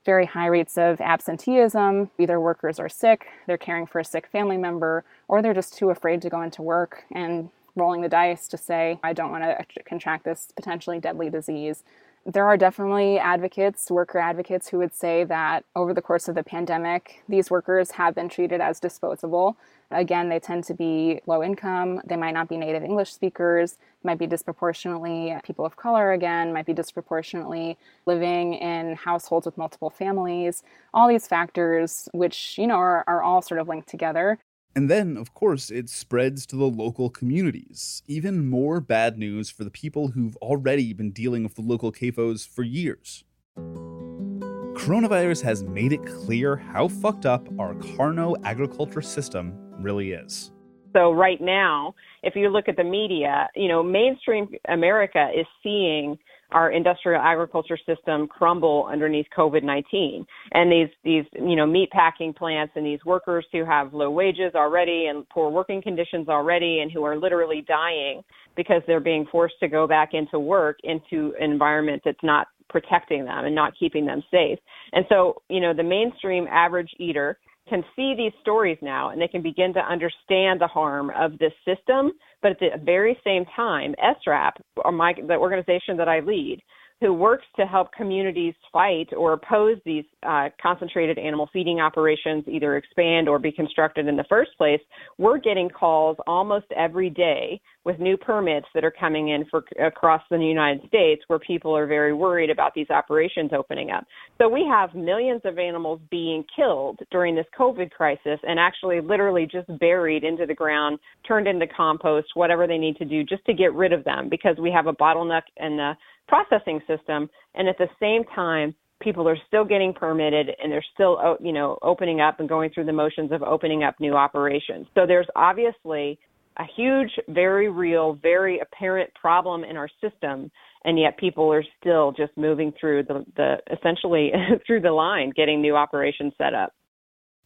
[0.05, 2.11] very high rates of absenteeism.
[2.19, 5.91] Either workers are sick, they're caring for a sick family member, or they're just too
[5.91, 9.83] afraid to go into work and rolling the dice to say, I don't want to
[9.85, 11.83] contract this potentially deadly disease.
[12.27, 16.43] There are definitely advocates, worker advocates, who would say that over the course of the
[16.43, 19.57] pandemic, these workers have been treated as disposable
[19.91, 22.01] Again, they tend to be low income.
[22.05, 26.67] They might not be native English speakers, might be disproportionately people of color, again, might
[26.67, 30.63] be disproportionately living in households with multiple families.
[30.93, 34.39] All these factors, which, you know, are, are all sort of linked together.
[34.77, 38.03] And then, of course, it spreads to the local communities.
[38.09, 42.47] Even more bad news for the people who've already been dealing with the local CAFOs
[42.47, 43.23] for years.
[43.57, 50.51] Coronavirus has made it clear how fucked up our carno agriculture system really is.
[50.93, 51.95] So right now,
[52.25, 56.19] if you look at the media, you know, mainstream America is seeing
[56.55, 60.25] our industrial agriculture system crumble underneath COVID-19.
[60.53, 64.55] And these, these, you know, meat packing plants and these workers who have low wages
[64.55, 68.23] already and poor working conditions already and who are literally dying
[68.57, 73.25] because they're being forced to go back into work into an environment that's not protecting
[73.25, 74.59] them and not keeping them safe.
[74.93, 77.37] And so, you know, the mainstream average eater
[77.69, 81.53] can see these stories now and they can begin to understand the harm of this
[81.65, 82.13] system.
[82.45, 84.53] But at the very same time, SRAP,
[84.85, 86.61] or my, the organization that I lead,
[87.05, 92.79] who works to help communities fight or oppose these uh, concentrated animal feeding operations either
[92.79, 94.81] expand or be constructed in the first place,
[95.19, 100.23] we're getting calls almost every day with new permits that are coming in for across
[100.31, 104.07] the United States where people are very worried about these operations opening up.
[104.39, 109.47] So we have millions of animals being killed during this COVID crisis and actually literally
[109.47, 110.99] just buried into the ground,
[111.29, 114.57] turned into compost, whatever they need to do just to get rid of them because
[114.59, 115.93] we have a bottleneck in the
[116.29, 117.29] processing system.
[117.55, 121.79] And at the same time, people are still getting permitted and they're still, you know,
[121.83, 124.87] opening up and going through the motions of opening up new operations.
[124.95, 126.19] So there's obviously
[126.57, 130.51] a huge, very real, very apparent problem in our system,
[130.85, 134.33] and yet people are still just moving through the, the essentially
[134.67, 136.73] through the line, getting new operations set up.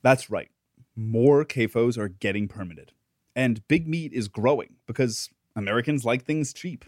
[0.03, 0.51] That's right.
[0.95, 2.93] More CAFOs are getting permitted,
[3.35, 6.85] and big meat is growing because Americans like things cheap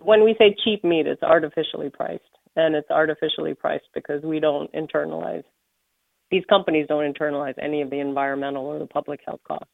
[0.00, 2.22] when we say cheap meat, it's artificially priced,
[2.56, 5.44] and it's artificially priced because we don't internalize.
[6.30, 9.68] These companies don't internalize any of the environmental or the public health costs,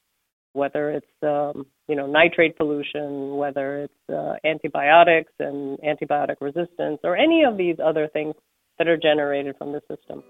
[0.52, 7.16] whether it's um, you know nitrate pollution, whether it's uh, antibiotics and antibiotic resistance, or
[7.16, 8.34] any of these other things
[8.78, 10.22] that are generated from the system.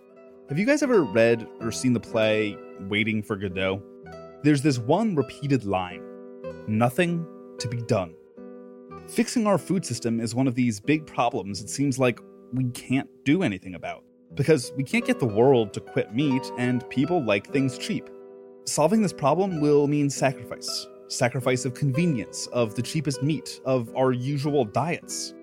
[0.48, 2.56] Have you guys ever read or seen the play
[2.88, 3.82] Waiting for Godot?
[4.42, 6.02] There's this one repeated line
[6.66, 7.26] nothing
[7.58, 8.14] to be done.
[9.06, 12.20] Fixing our food system is one of these big problems it seems like
[12.52, 14.04] we can't do anything about.
[14.34, 18.08] Because we can't get the world to quit meat, and people like things cheap.
[18.64, 24.12] Solving this problem will mean sacrifice sacrifice of convenience, of the cheapest meat, of our
[24.12, 25.34] usual diets.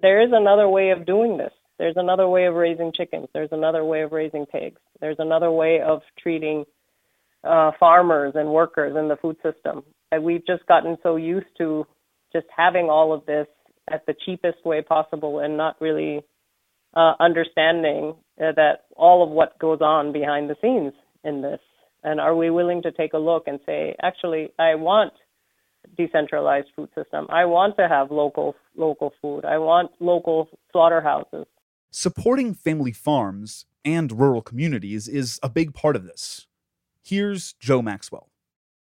[0.00, 1.52] There is another way of doing this.
[1.78, 3.28] There's another way of raising chickens.
[3.34, 4.80] There's another way of raising pigs.
[5.00, 6.64] There's another way of treating
[7.44, 9.82] uh, farmers and workers in the food system.
[10.12, 11.86] And we've just gotten so used to
[12.32, 13.46] just having all of this
[13.90, 16.22] at the cheapest way possible and not really
[16.94, 20.92] uh, understanding uh, that all of what goes on behind the scenes
[21.24, 21.60] in this.
[22.04, 25.12] And are we willing to take a look and say, actually, I want
[25.96, 27.26] decentralized food system.
[27.28, 29.44] I want to have local local food.
[29.44, 31.46] I want local slaughterhouses.
[31.90, 36.46] Supporting family farms and rural communities is a big part of this.
[37.02, 38.28] Here's Joe Maxwell.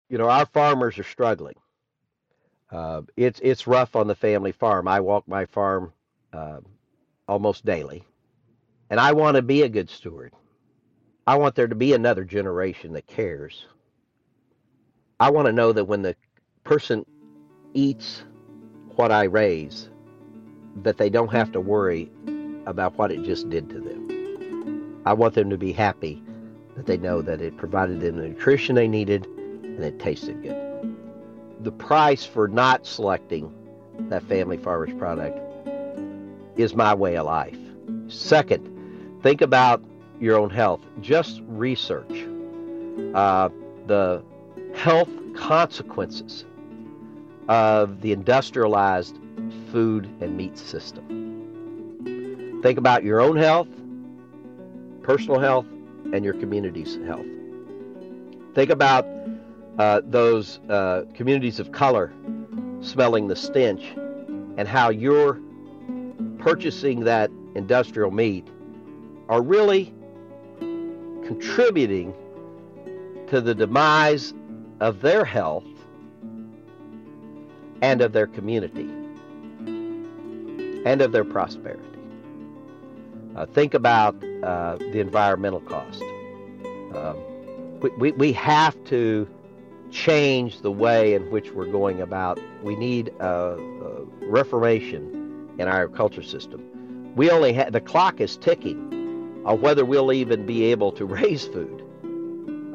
[0.09, 1.55] You know, our farmers are struggling.
[2.71, 4.87] Uh, it's it's rough on the family farm.
[4.87, 5.93] I walk my farm
[6.33, 6.61] uh,
[7.27, 8.05] almost daily,
[8.91, 10.33] and I want to be a good steward.
[11.27, 13.67] I want there to be another generation that cares.
[15.21, 16.15] I want to know that when the
[16.65, 17.05] person
[17.75, 18.23] eats
[18.97, 19.89] what I raise,
[20.83, 22.11] that they don't have to worry
[22.67, 25.03] about what it just did to them.
[25.07, 26.23] I want them to be happy
[26.77, 30.68] that they know that it provided them the nutrition they needed and it tasted good
[31.61, 33.53] the price for not selecting
[34.09, 35.39] that family farmer's product
[36.57, 37.59] is my way of life.
[38.09, 39.83] Second, think about
[40.21, 40.81] your own health.
[41.01, 42.27] Just research
[43.15, 43.49] uh,
[43.87, 44.23] the
[44.75, 46.45] health consequences
[47.49, 49.19] of the industrialized
[49.71, 51.05] food and meat system.
[52.63, 53.69] Think about your own health,
[55.03, 55.67] personal health,
[56.13, 57.27] and your community's health.
[58.55, 59.07] Think about
[59.79, 62.13] uh, those uh, communities of color
[62.81, 63.83] smelling the stench
[64.57, 65.41] and how you're
[66.39, 68.47] purchasing that industrial meat
[69.29, 69.95] are really
[71.25, 72.15] contributing
[73.29, 74.35] to the demise
[74.81, 75.67] of their health
[77.83, 78.89] and of their community
[80.87, 81.85] and of their prosperity.
[83.37, 86.03] Uh, think about uh, the environmental cost.
[86.95, 87.17] Um,
[87.81, 89.29] we, we, we have to
[89.91, 92.41] change the way in which we're going about.
[92.63, 96.65] We need a, a reformation in our culture system.
[97.17, 101.47] We only have the clock is ticking on whether we'll even be able to raise
[101.47, 101.83] food,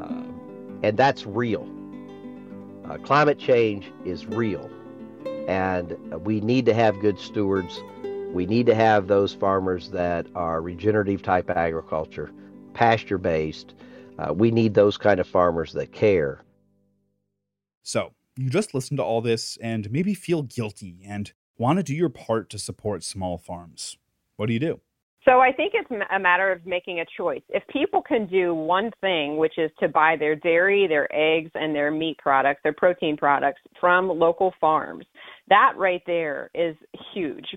[0.02, 1.70] uh, and that's real.
[2.86, 4.70] Uh, climate change is real,
[5.48, 5.96] and
[6.26, 7.82] we need to have good stewards.
[8.34, 12.32] We need to have those farmers that are regenerative type agriculture,
[12.74, 13.76] pasture based.
[14.18, 16.44] Uh, we need those kind of farmers that care.
[17.84, 21.94] So, you just listen to all this and maybe feel guilty and want to do
[21.94, 23.98] your part to support small farms.
[24.38, 24.82] What do you do?
[25.26, 27.44] So I think it's a matter of making a choice.
[27.50, 31.74] If people can do one thing, which is to buy their dairy, their eggs, and
[31.74, 35.06] their meat products, their protein products from local farms,
[35.48, 36.76] that right there is
[37.14, 37.56] huge.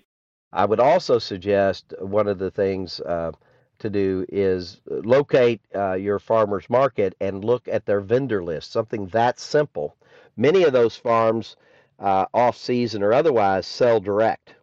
[0.52, 3.32] I would also suggest one of the things uh,
[3.80, 9.08] to do is locate uh, your farmer's market and look at their vendor list, something
[9.08, 9.96] that simple.
[10.36, 11.56] Many of those farms,
[11.98, 14.54] uh, off season or otherwise, sell direct.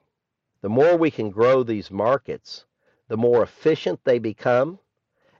[0.61, 2.65] The more we can grow these markets,
[3.07, 4.79] the more efficient they become,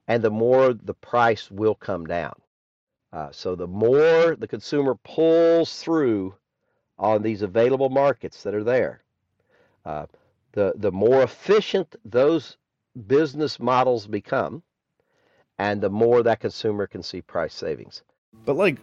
[0.08, 2.34] and the more the price will come down.
[3.14, 6.36] Uh, so the more the consumer pulls through
[6.98, 9.04] on these available markets that are there,
[9.86, 10.06] uh,
[10.54, 12.58] the the more efficient those
[13.08, 14.64] business models become,
[15.58, 18.04] and the more that consumer can see price savings.
[18.46, 18.78] But like,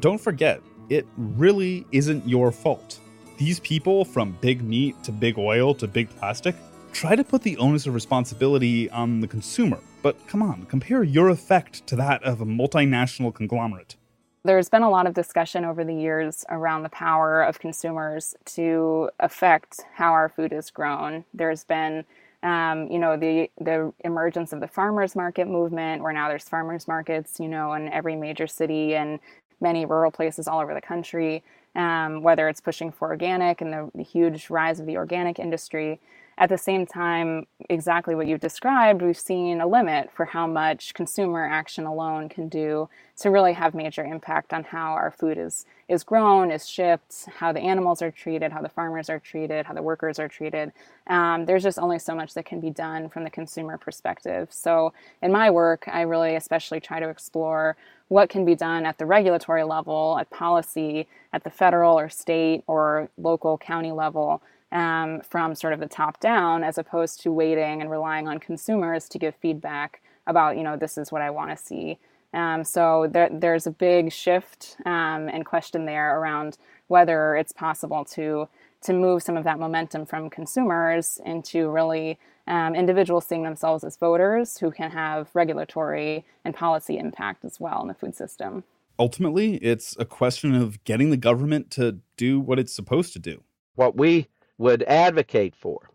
[0.00, 3.00] don't forget, it really isn't your fault.
[3.38, 6.56] These people, from big meat to big oil to big plastic,
[6.92, 9.78] try to put the onus of responsibility on the consumer.
[10.02, 13.96] But come on, compare your effect to that of a multinational conglomerate.
[14.44, 19.10] There's been a lot of discussion over the years around the power of consumers to
[19.18, 21.24] affect how our food is grown.
[21.34, 22.04] There's been
[22.42, 26.86] um, you know the the emergence of the farmers market movement where now there's farmers
[26.86, 29.18] markets you know in every major city and
[29.60, 31.42] many rural places all over the country
[31.76, 36.00] um, whether it's pushing for organic and the, the huge rise of the organic industry
[36.38, 40.92] at the same time, exactly what you've described, we've seen a limit for how much
[40.92, 42.90] consumer action alone can do
[43.20, 47.52] to really have major impact on how our food is is grown, is shipped, how
[47.52, 50.72] the animals are treated, how the farmers are treated, how the workers are treated.
[51.06, 54.48] Um, there's just only so much that can be done from the consumer perspective.
[54.50, 54.92] So
[55.22, 57.76] in my work, I really especially try to explore
[58.08, 62.62] what can be done at the regulatory level, at policy, at the federal or state
[62.66, 64.42] or local county level
[64.72, 69.08] um, from sort of the top down as opposed to waiting and relying on consumers
[69.08, 71.98] to give feedback about, you know, this is what I want to see.
[72.34, 78.04] Um, so there, there's a big shift um, and question there around whether it's possible
[78.04, 78.48] to
[78.86, 83.96] to move some of that momentum from consumers into really um, individuals seeing themselves as
[83.96, 88.62] voters who can have regulatory and policy impact as well in the food system.
[88.98, 93.42] Ultimately, it's a question of getting the government to do what it's supposed to do.
[93.74, 95.90] What we would advocate for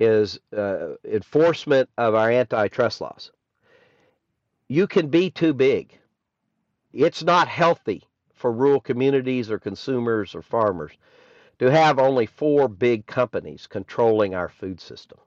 [0.00, 3.30] is uh, enforcement of our antitrust laws.
[4.68, 5.98] You can be too big.
[6.92, 8.02] It's not healthy
[8.34, 10.92] for rural communities or consumers or farmers
[11.58, 15.18] to have only four big companies controlling our food system.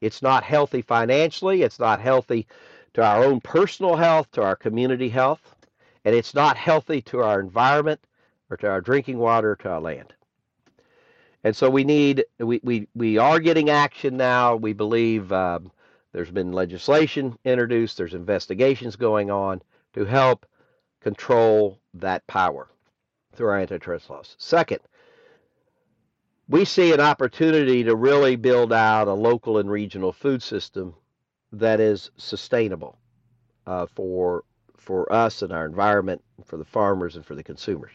[0.00, 2.46] It's not healthy financially, it's not healthy
[2.94, 5.54] to our own personal health, to our community health,
[6.04, 8.00] and it's not healthy to our environment
[8.50, 10.12] or to our drinking water, to our land.
[11.44, 14.56] And so we need we we, we are getting action now.
[14.56, 15.70] We believe um,
[16.12, 17.96] there's been legislation introduced.
[17.96, 19.62] There's investigations going on
[19.94, 20.44] to help
[21.00, 22.68] control that power
[23.32, 24.36] through our antitrust laws.
[24.38, 24.80] Second,
[26.50, 30.94] we see an opportunity to really build out a local and regional food system
[31.52, 32.98] that is sustainable
[33.66, 34.44] uh, for
[34.76, 37.92] for us and our environment, for the farmers and for the consumers.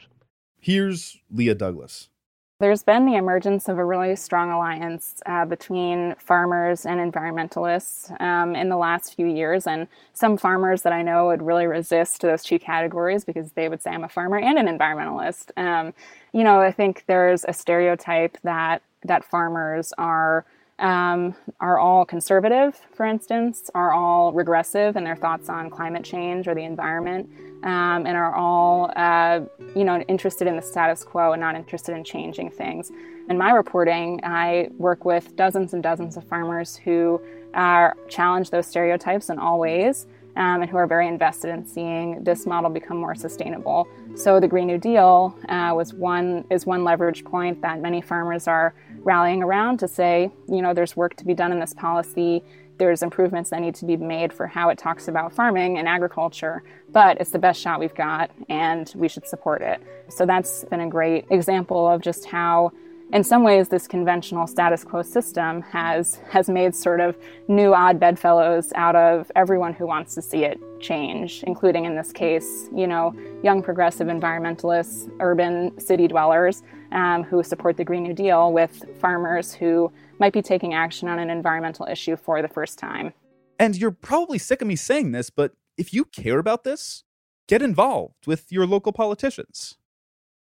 [0.60, 2.10] Here's Leah Douglas.
[2.58, 8.56] There's been the emergence of a really strong alliance uh, between farmers and environmentalists um,
[8.56, 9.68] in the last few years.
[9.68, 13.82] And some farmers that I know would really resist those two categories because they would
[13.82, 15.52] say, I'm a farmer and an environmentalist.
[15.58, 15.94] Um,
[16.32, 20.46] you know, I think there's a stereotype that, that farmers are
[20.80, 26.48] um, are all conservative, for instance, are all regressive in their thoughts on climate change
[26.48, 27.30] or the environment,
[27.64, 29.40] um, and are all, uh,
[29.76, 32.92] you know, interested in the status quo and not interested in changing things.
[33.30, 37.22] In my reporting, I work with dozens and dozens of farmers who
[37.54, 40.08] uh, challenge those stereotypes in all ways.
[40.38, 43.88] Um, and who are very invested in seeing this model become more sustainable.
[44.18, 48.46] So the Green New Deal uh, was one is one leverage point that many farmers
[48.46, 48.76] are
[49.06, 52.44] rallying around to say, you know, there's work to be done in this policy.
[52.78, 56.64] There's improvements that need to be made for how it talks about farming and agriculture,
[56.92, 59.80] but it's the best shot we've got and we should support it.
[60.10, 62.74] So that's been a great example of just how
[63.14, 67.16] in some ways, this conventional status quo system has has made sort of
[67.48, 72.12] new odd bedfellows out of everyone who wants to see it change, including in this
[72.12, 78.14] case, you know, young progressive environmentalists, urban city dwellers um, who support the Green New
[78.14, 82.80] Deal, with farmers who might be taking action on an environmental issue for the first
[82.80, 83.14] time.
[83.60, 87.04] And you're probably sick of me saying this, but if you care about this,
[87.48, 89.78] get involved with your local politicians.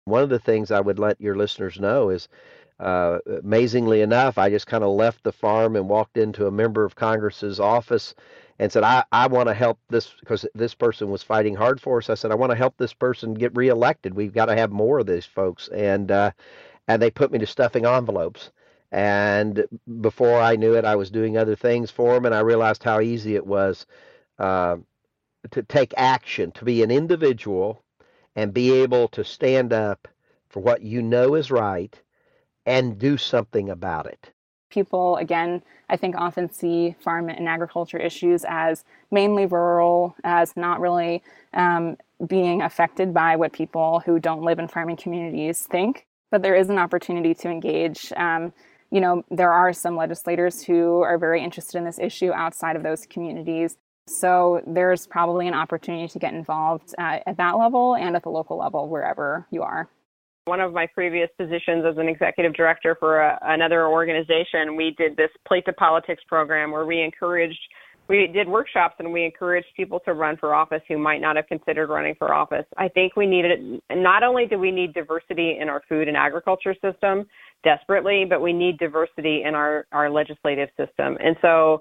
[0.07, 2.29] One of the things I would let your listeners know is
[2.79, 6.85] uh, amazingly enough, I just kind of left the farm and walked into a member
[6.85, 8.15] of Congress's office
[8.59, 11.99] and said, I, I want to help this because this person was fighting hard for
[11.99, 12.11] us.
[12.11, 14.15] I said, I want to help this person get reelected.
[14.15, 15.69] We've got to have more of these folks.
[15.69, 16.33] And, uh,
[16.87, 18.51] and they put me to stuffing envelopes.
[18.93, 19.65] And
[20.01, 22.27] before I knew it, I was doing other things for them.
[22.27, 23.87] And I realized how easy it was
[24.39, 24.77] uh,
[25.51, 27.84] to take action, to be an individual
[28.37, 30.09] and be able to stand up
[30.49, 32.01] for what you know is right
[32.67, 34.31] and do something about it.
[34.71, 40.81] People, again, I think often see farm and agriculture issues as mainly rural, as not
[40.81, 41.23] really
[41.53, 46.07] um, being affected by what people who don't live in farming communities think.
[46.31, 48.13] But there is an opportunity to engage.
[48.17, 48.53] Um,
[48.91, 52.83] you know, there are some legislators who are very interested in this issue outside of
[52.83, 53.77] those communities.
[54.07, 58.29] So there's probably an opportunity to get involved uh, at that level and at the
[58.29, 59.89] local level, wherever you are.
[60.47, 65.17] One of my previous positions as an executive director for a, another organization, we did
[65.17, 67.59] this Plate to Politics program where we encouraged,
[68.09, 71.47] we did workshops and we encouraged people to run for office who might not have
[71.47, 72.67] considered running for office.
[72.77, 76.75] I think we needed, not only do we need diversity in our food and agriculture
[76.85, 77.25] system
[77.63, 81.17] desperately, but we need diversity in our, our legislative system.
[81.25, 81.81] And so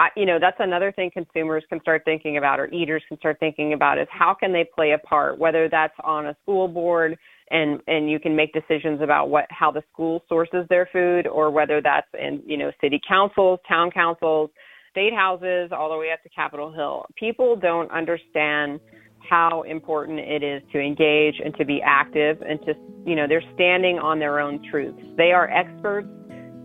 [0.00, 3.38] I, you know, that's another thing consumers can start thinking about or eaters can start
[3.38, 7.16] thinking about is how can they play a part, whether that's on a school board
[7.50, 11.50] and, and you can make decisions about what, how the school sources their food or
[11.50, 14.50] whether that's in, you know, city councils, town councils,
[14.90, 17.06] state houses, all the way up to Capitol Hill.
[17.16, 18.80] People don't understand
[19.28, 22.74] how important it is to engage and to be active and to,
[23.06, 25.00] you know, they're standing on their own truths.
[25.16, 26.08] They are experts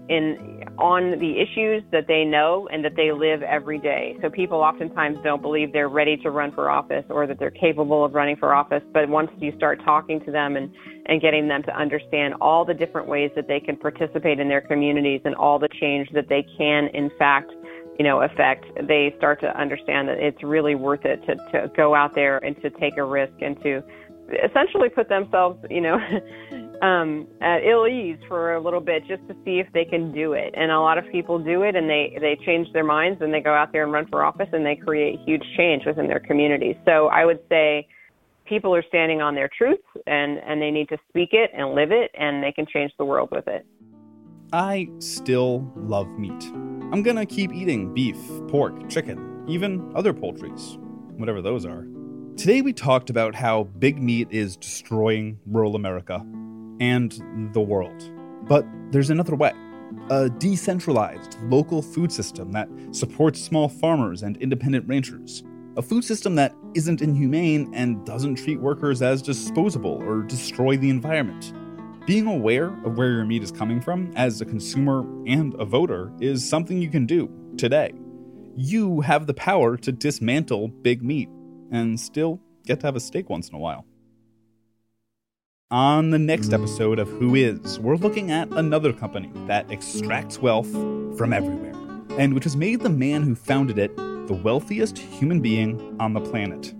[0.09, 4.17] in on the issues that they know and that they live every day.
[4.21, 8.05] So people oftentimes don't believe they're ready to run for office or that they're capable
[8.05, 8.83] of running for office.
[8.93, 10.71] But once you start talking to them and,
[11.05, 14.61] and getting them to understand all the different ways that they can participate in their
[14.61, 17.51] communities and all the change that they can, in fact,
[17.99, 21.93] you know, affect, they start to understand that it's really worth it to, to go
[21.93, 23.83] out there and to take a risk and to
[24.33, 25.97] essentially put themselves, you know,
[26.81, 30.33] um, at ill ease for a little bit just to see if they can do
[30.33, 30.53] it.
[30.55, 33.41] And a lot of people do it and they, they change their minds and they
[33.41, 36.75] go out there and run for office and they create huge change within their communities.
[36.85, 37.87] So I would say
[38.45, 41.91] people are standing on their truth and, and they need to speak it and live
[41.91, 43.65] it and they can change the world with it.
[44.51, 46.43] I still love meat.
[46.91, 48.17] I'm gonna keep eating beef,
[48.47, 50.79] pork, chicken, even other poultries,
[51.17, 51.85] whatever those are.
[52.39, 56.25] Today we talked about how big meat is destroying rural America
[56.79, 58.01] and the world.
[58.47, 59.51] But there's another way
[60.09, 65.43] a decentralized local food system that supports small farmers and independent ranchers.
[65.75, 70.89] A food system that isn't inhumane and doesn't treat workers as disposable or destroy the
[70.89, 71.51] environment.
[72.05, 76.13] Being aware of where your meat is coming from as a consumer and a voter
[76.21, 77.91] is something you can do today.
[78.55, 81.27] You have the power to dismantle big meat
[81.71, 83.85] and still get to have a steak once in a while.
[85.71, 90.71] On the next episode of Who Is, we're looking at another company that extracts wealth
[91.17, 91.75] from everywhere,
[92.17, 96.21] and which has made the man who founded it the wealthiest human being on the
[96.21, 96.73] planet.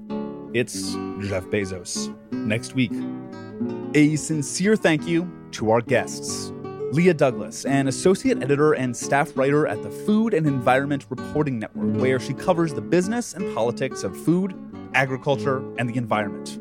[0.54, 0.94] It's
[1.28, 2.16] Jeff Bezos.
[2.32, 2.92] Next week.
[3.94, 6.52] A sincere thank you to our guests.
[6.92, 11.96] Leah Douglas, an associate editor and staff writer at the Food and Environment Reporting Network,
[12.02, 14.56] where she covers the business and politics of food,
[14.94, 16.60] agriculture, and the environment.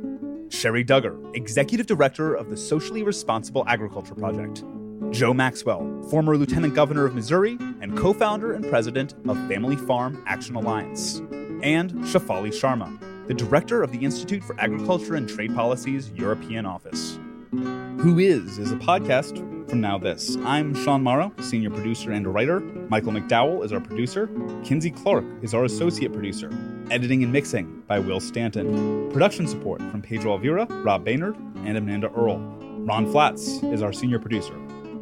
[0.52, 4.64] Sherri Dugger, Executive Director of the Socially Responsible Agriculture Project.
[5.10, 10.22] Joe Maxwell, former Lieutenant Governor of Missouri and co founder and president of Family Farm
[10.26, 11.18] Action Alliance.
[11.62, 17.18] And Shefali Sharma, the Director of the Institute for Agriculture and Trade Policy's European Office.
[17.50, 20.36] Who Is is a podcast from Now This.
[20.44, 22.60] I'm Sean Morrow, senior producer and writer.
[22.60, 24.28] Michael McDowell is our producer.
[24.64, 26.50] Kinsey Clark is our associate producer.
[26.90, 29.10] Editing and mixing by Will Stanton.
[29.12, 32.38] Production support from Pedro Alvira, Rob Baynard, and Amanda Earle.
[32.38, 34.54] Ron Flats is our senior producer.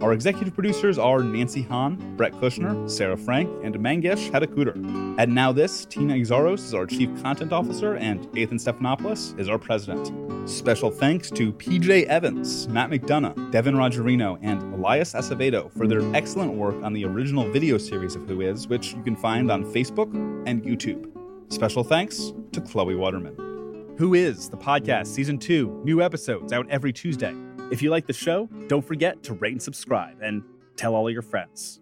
[0.03, 5.19] Our executive producers are Nancy Hahn, Brett Kushner, Sarah Frank, and Mangesh Hattikudur.
[5.19, 9.59] At Now This, Tina Exarhos is our Chief Content Officer, and Athan Stephanopoulos is our
[9.59, 10.13] President.
[10.49, 16.53] Special thanks to PJ Evans, Matt McDonough, Devin Rogerino, and Elias Acevedo for their excellent
[16.53, 20.13] work on the original video series of Who Is, which you can find on Facebook
[20.47, 21.11] and YouTube.
[21.51, 23.95] Special thanks to Chloe Waterman.
[23.97, 27.35] Who Is, the podcast, season two, new episodes out every Tuesday.
[27.69, 30.45] If you like the show, don't forget to rate and subscribe and
[30.77, 31.81] tell all your friends.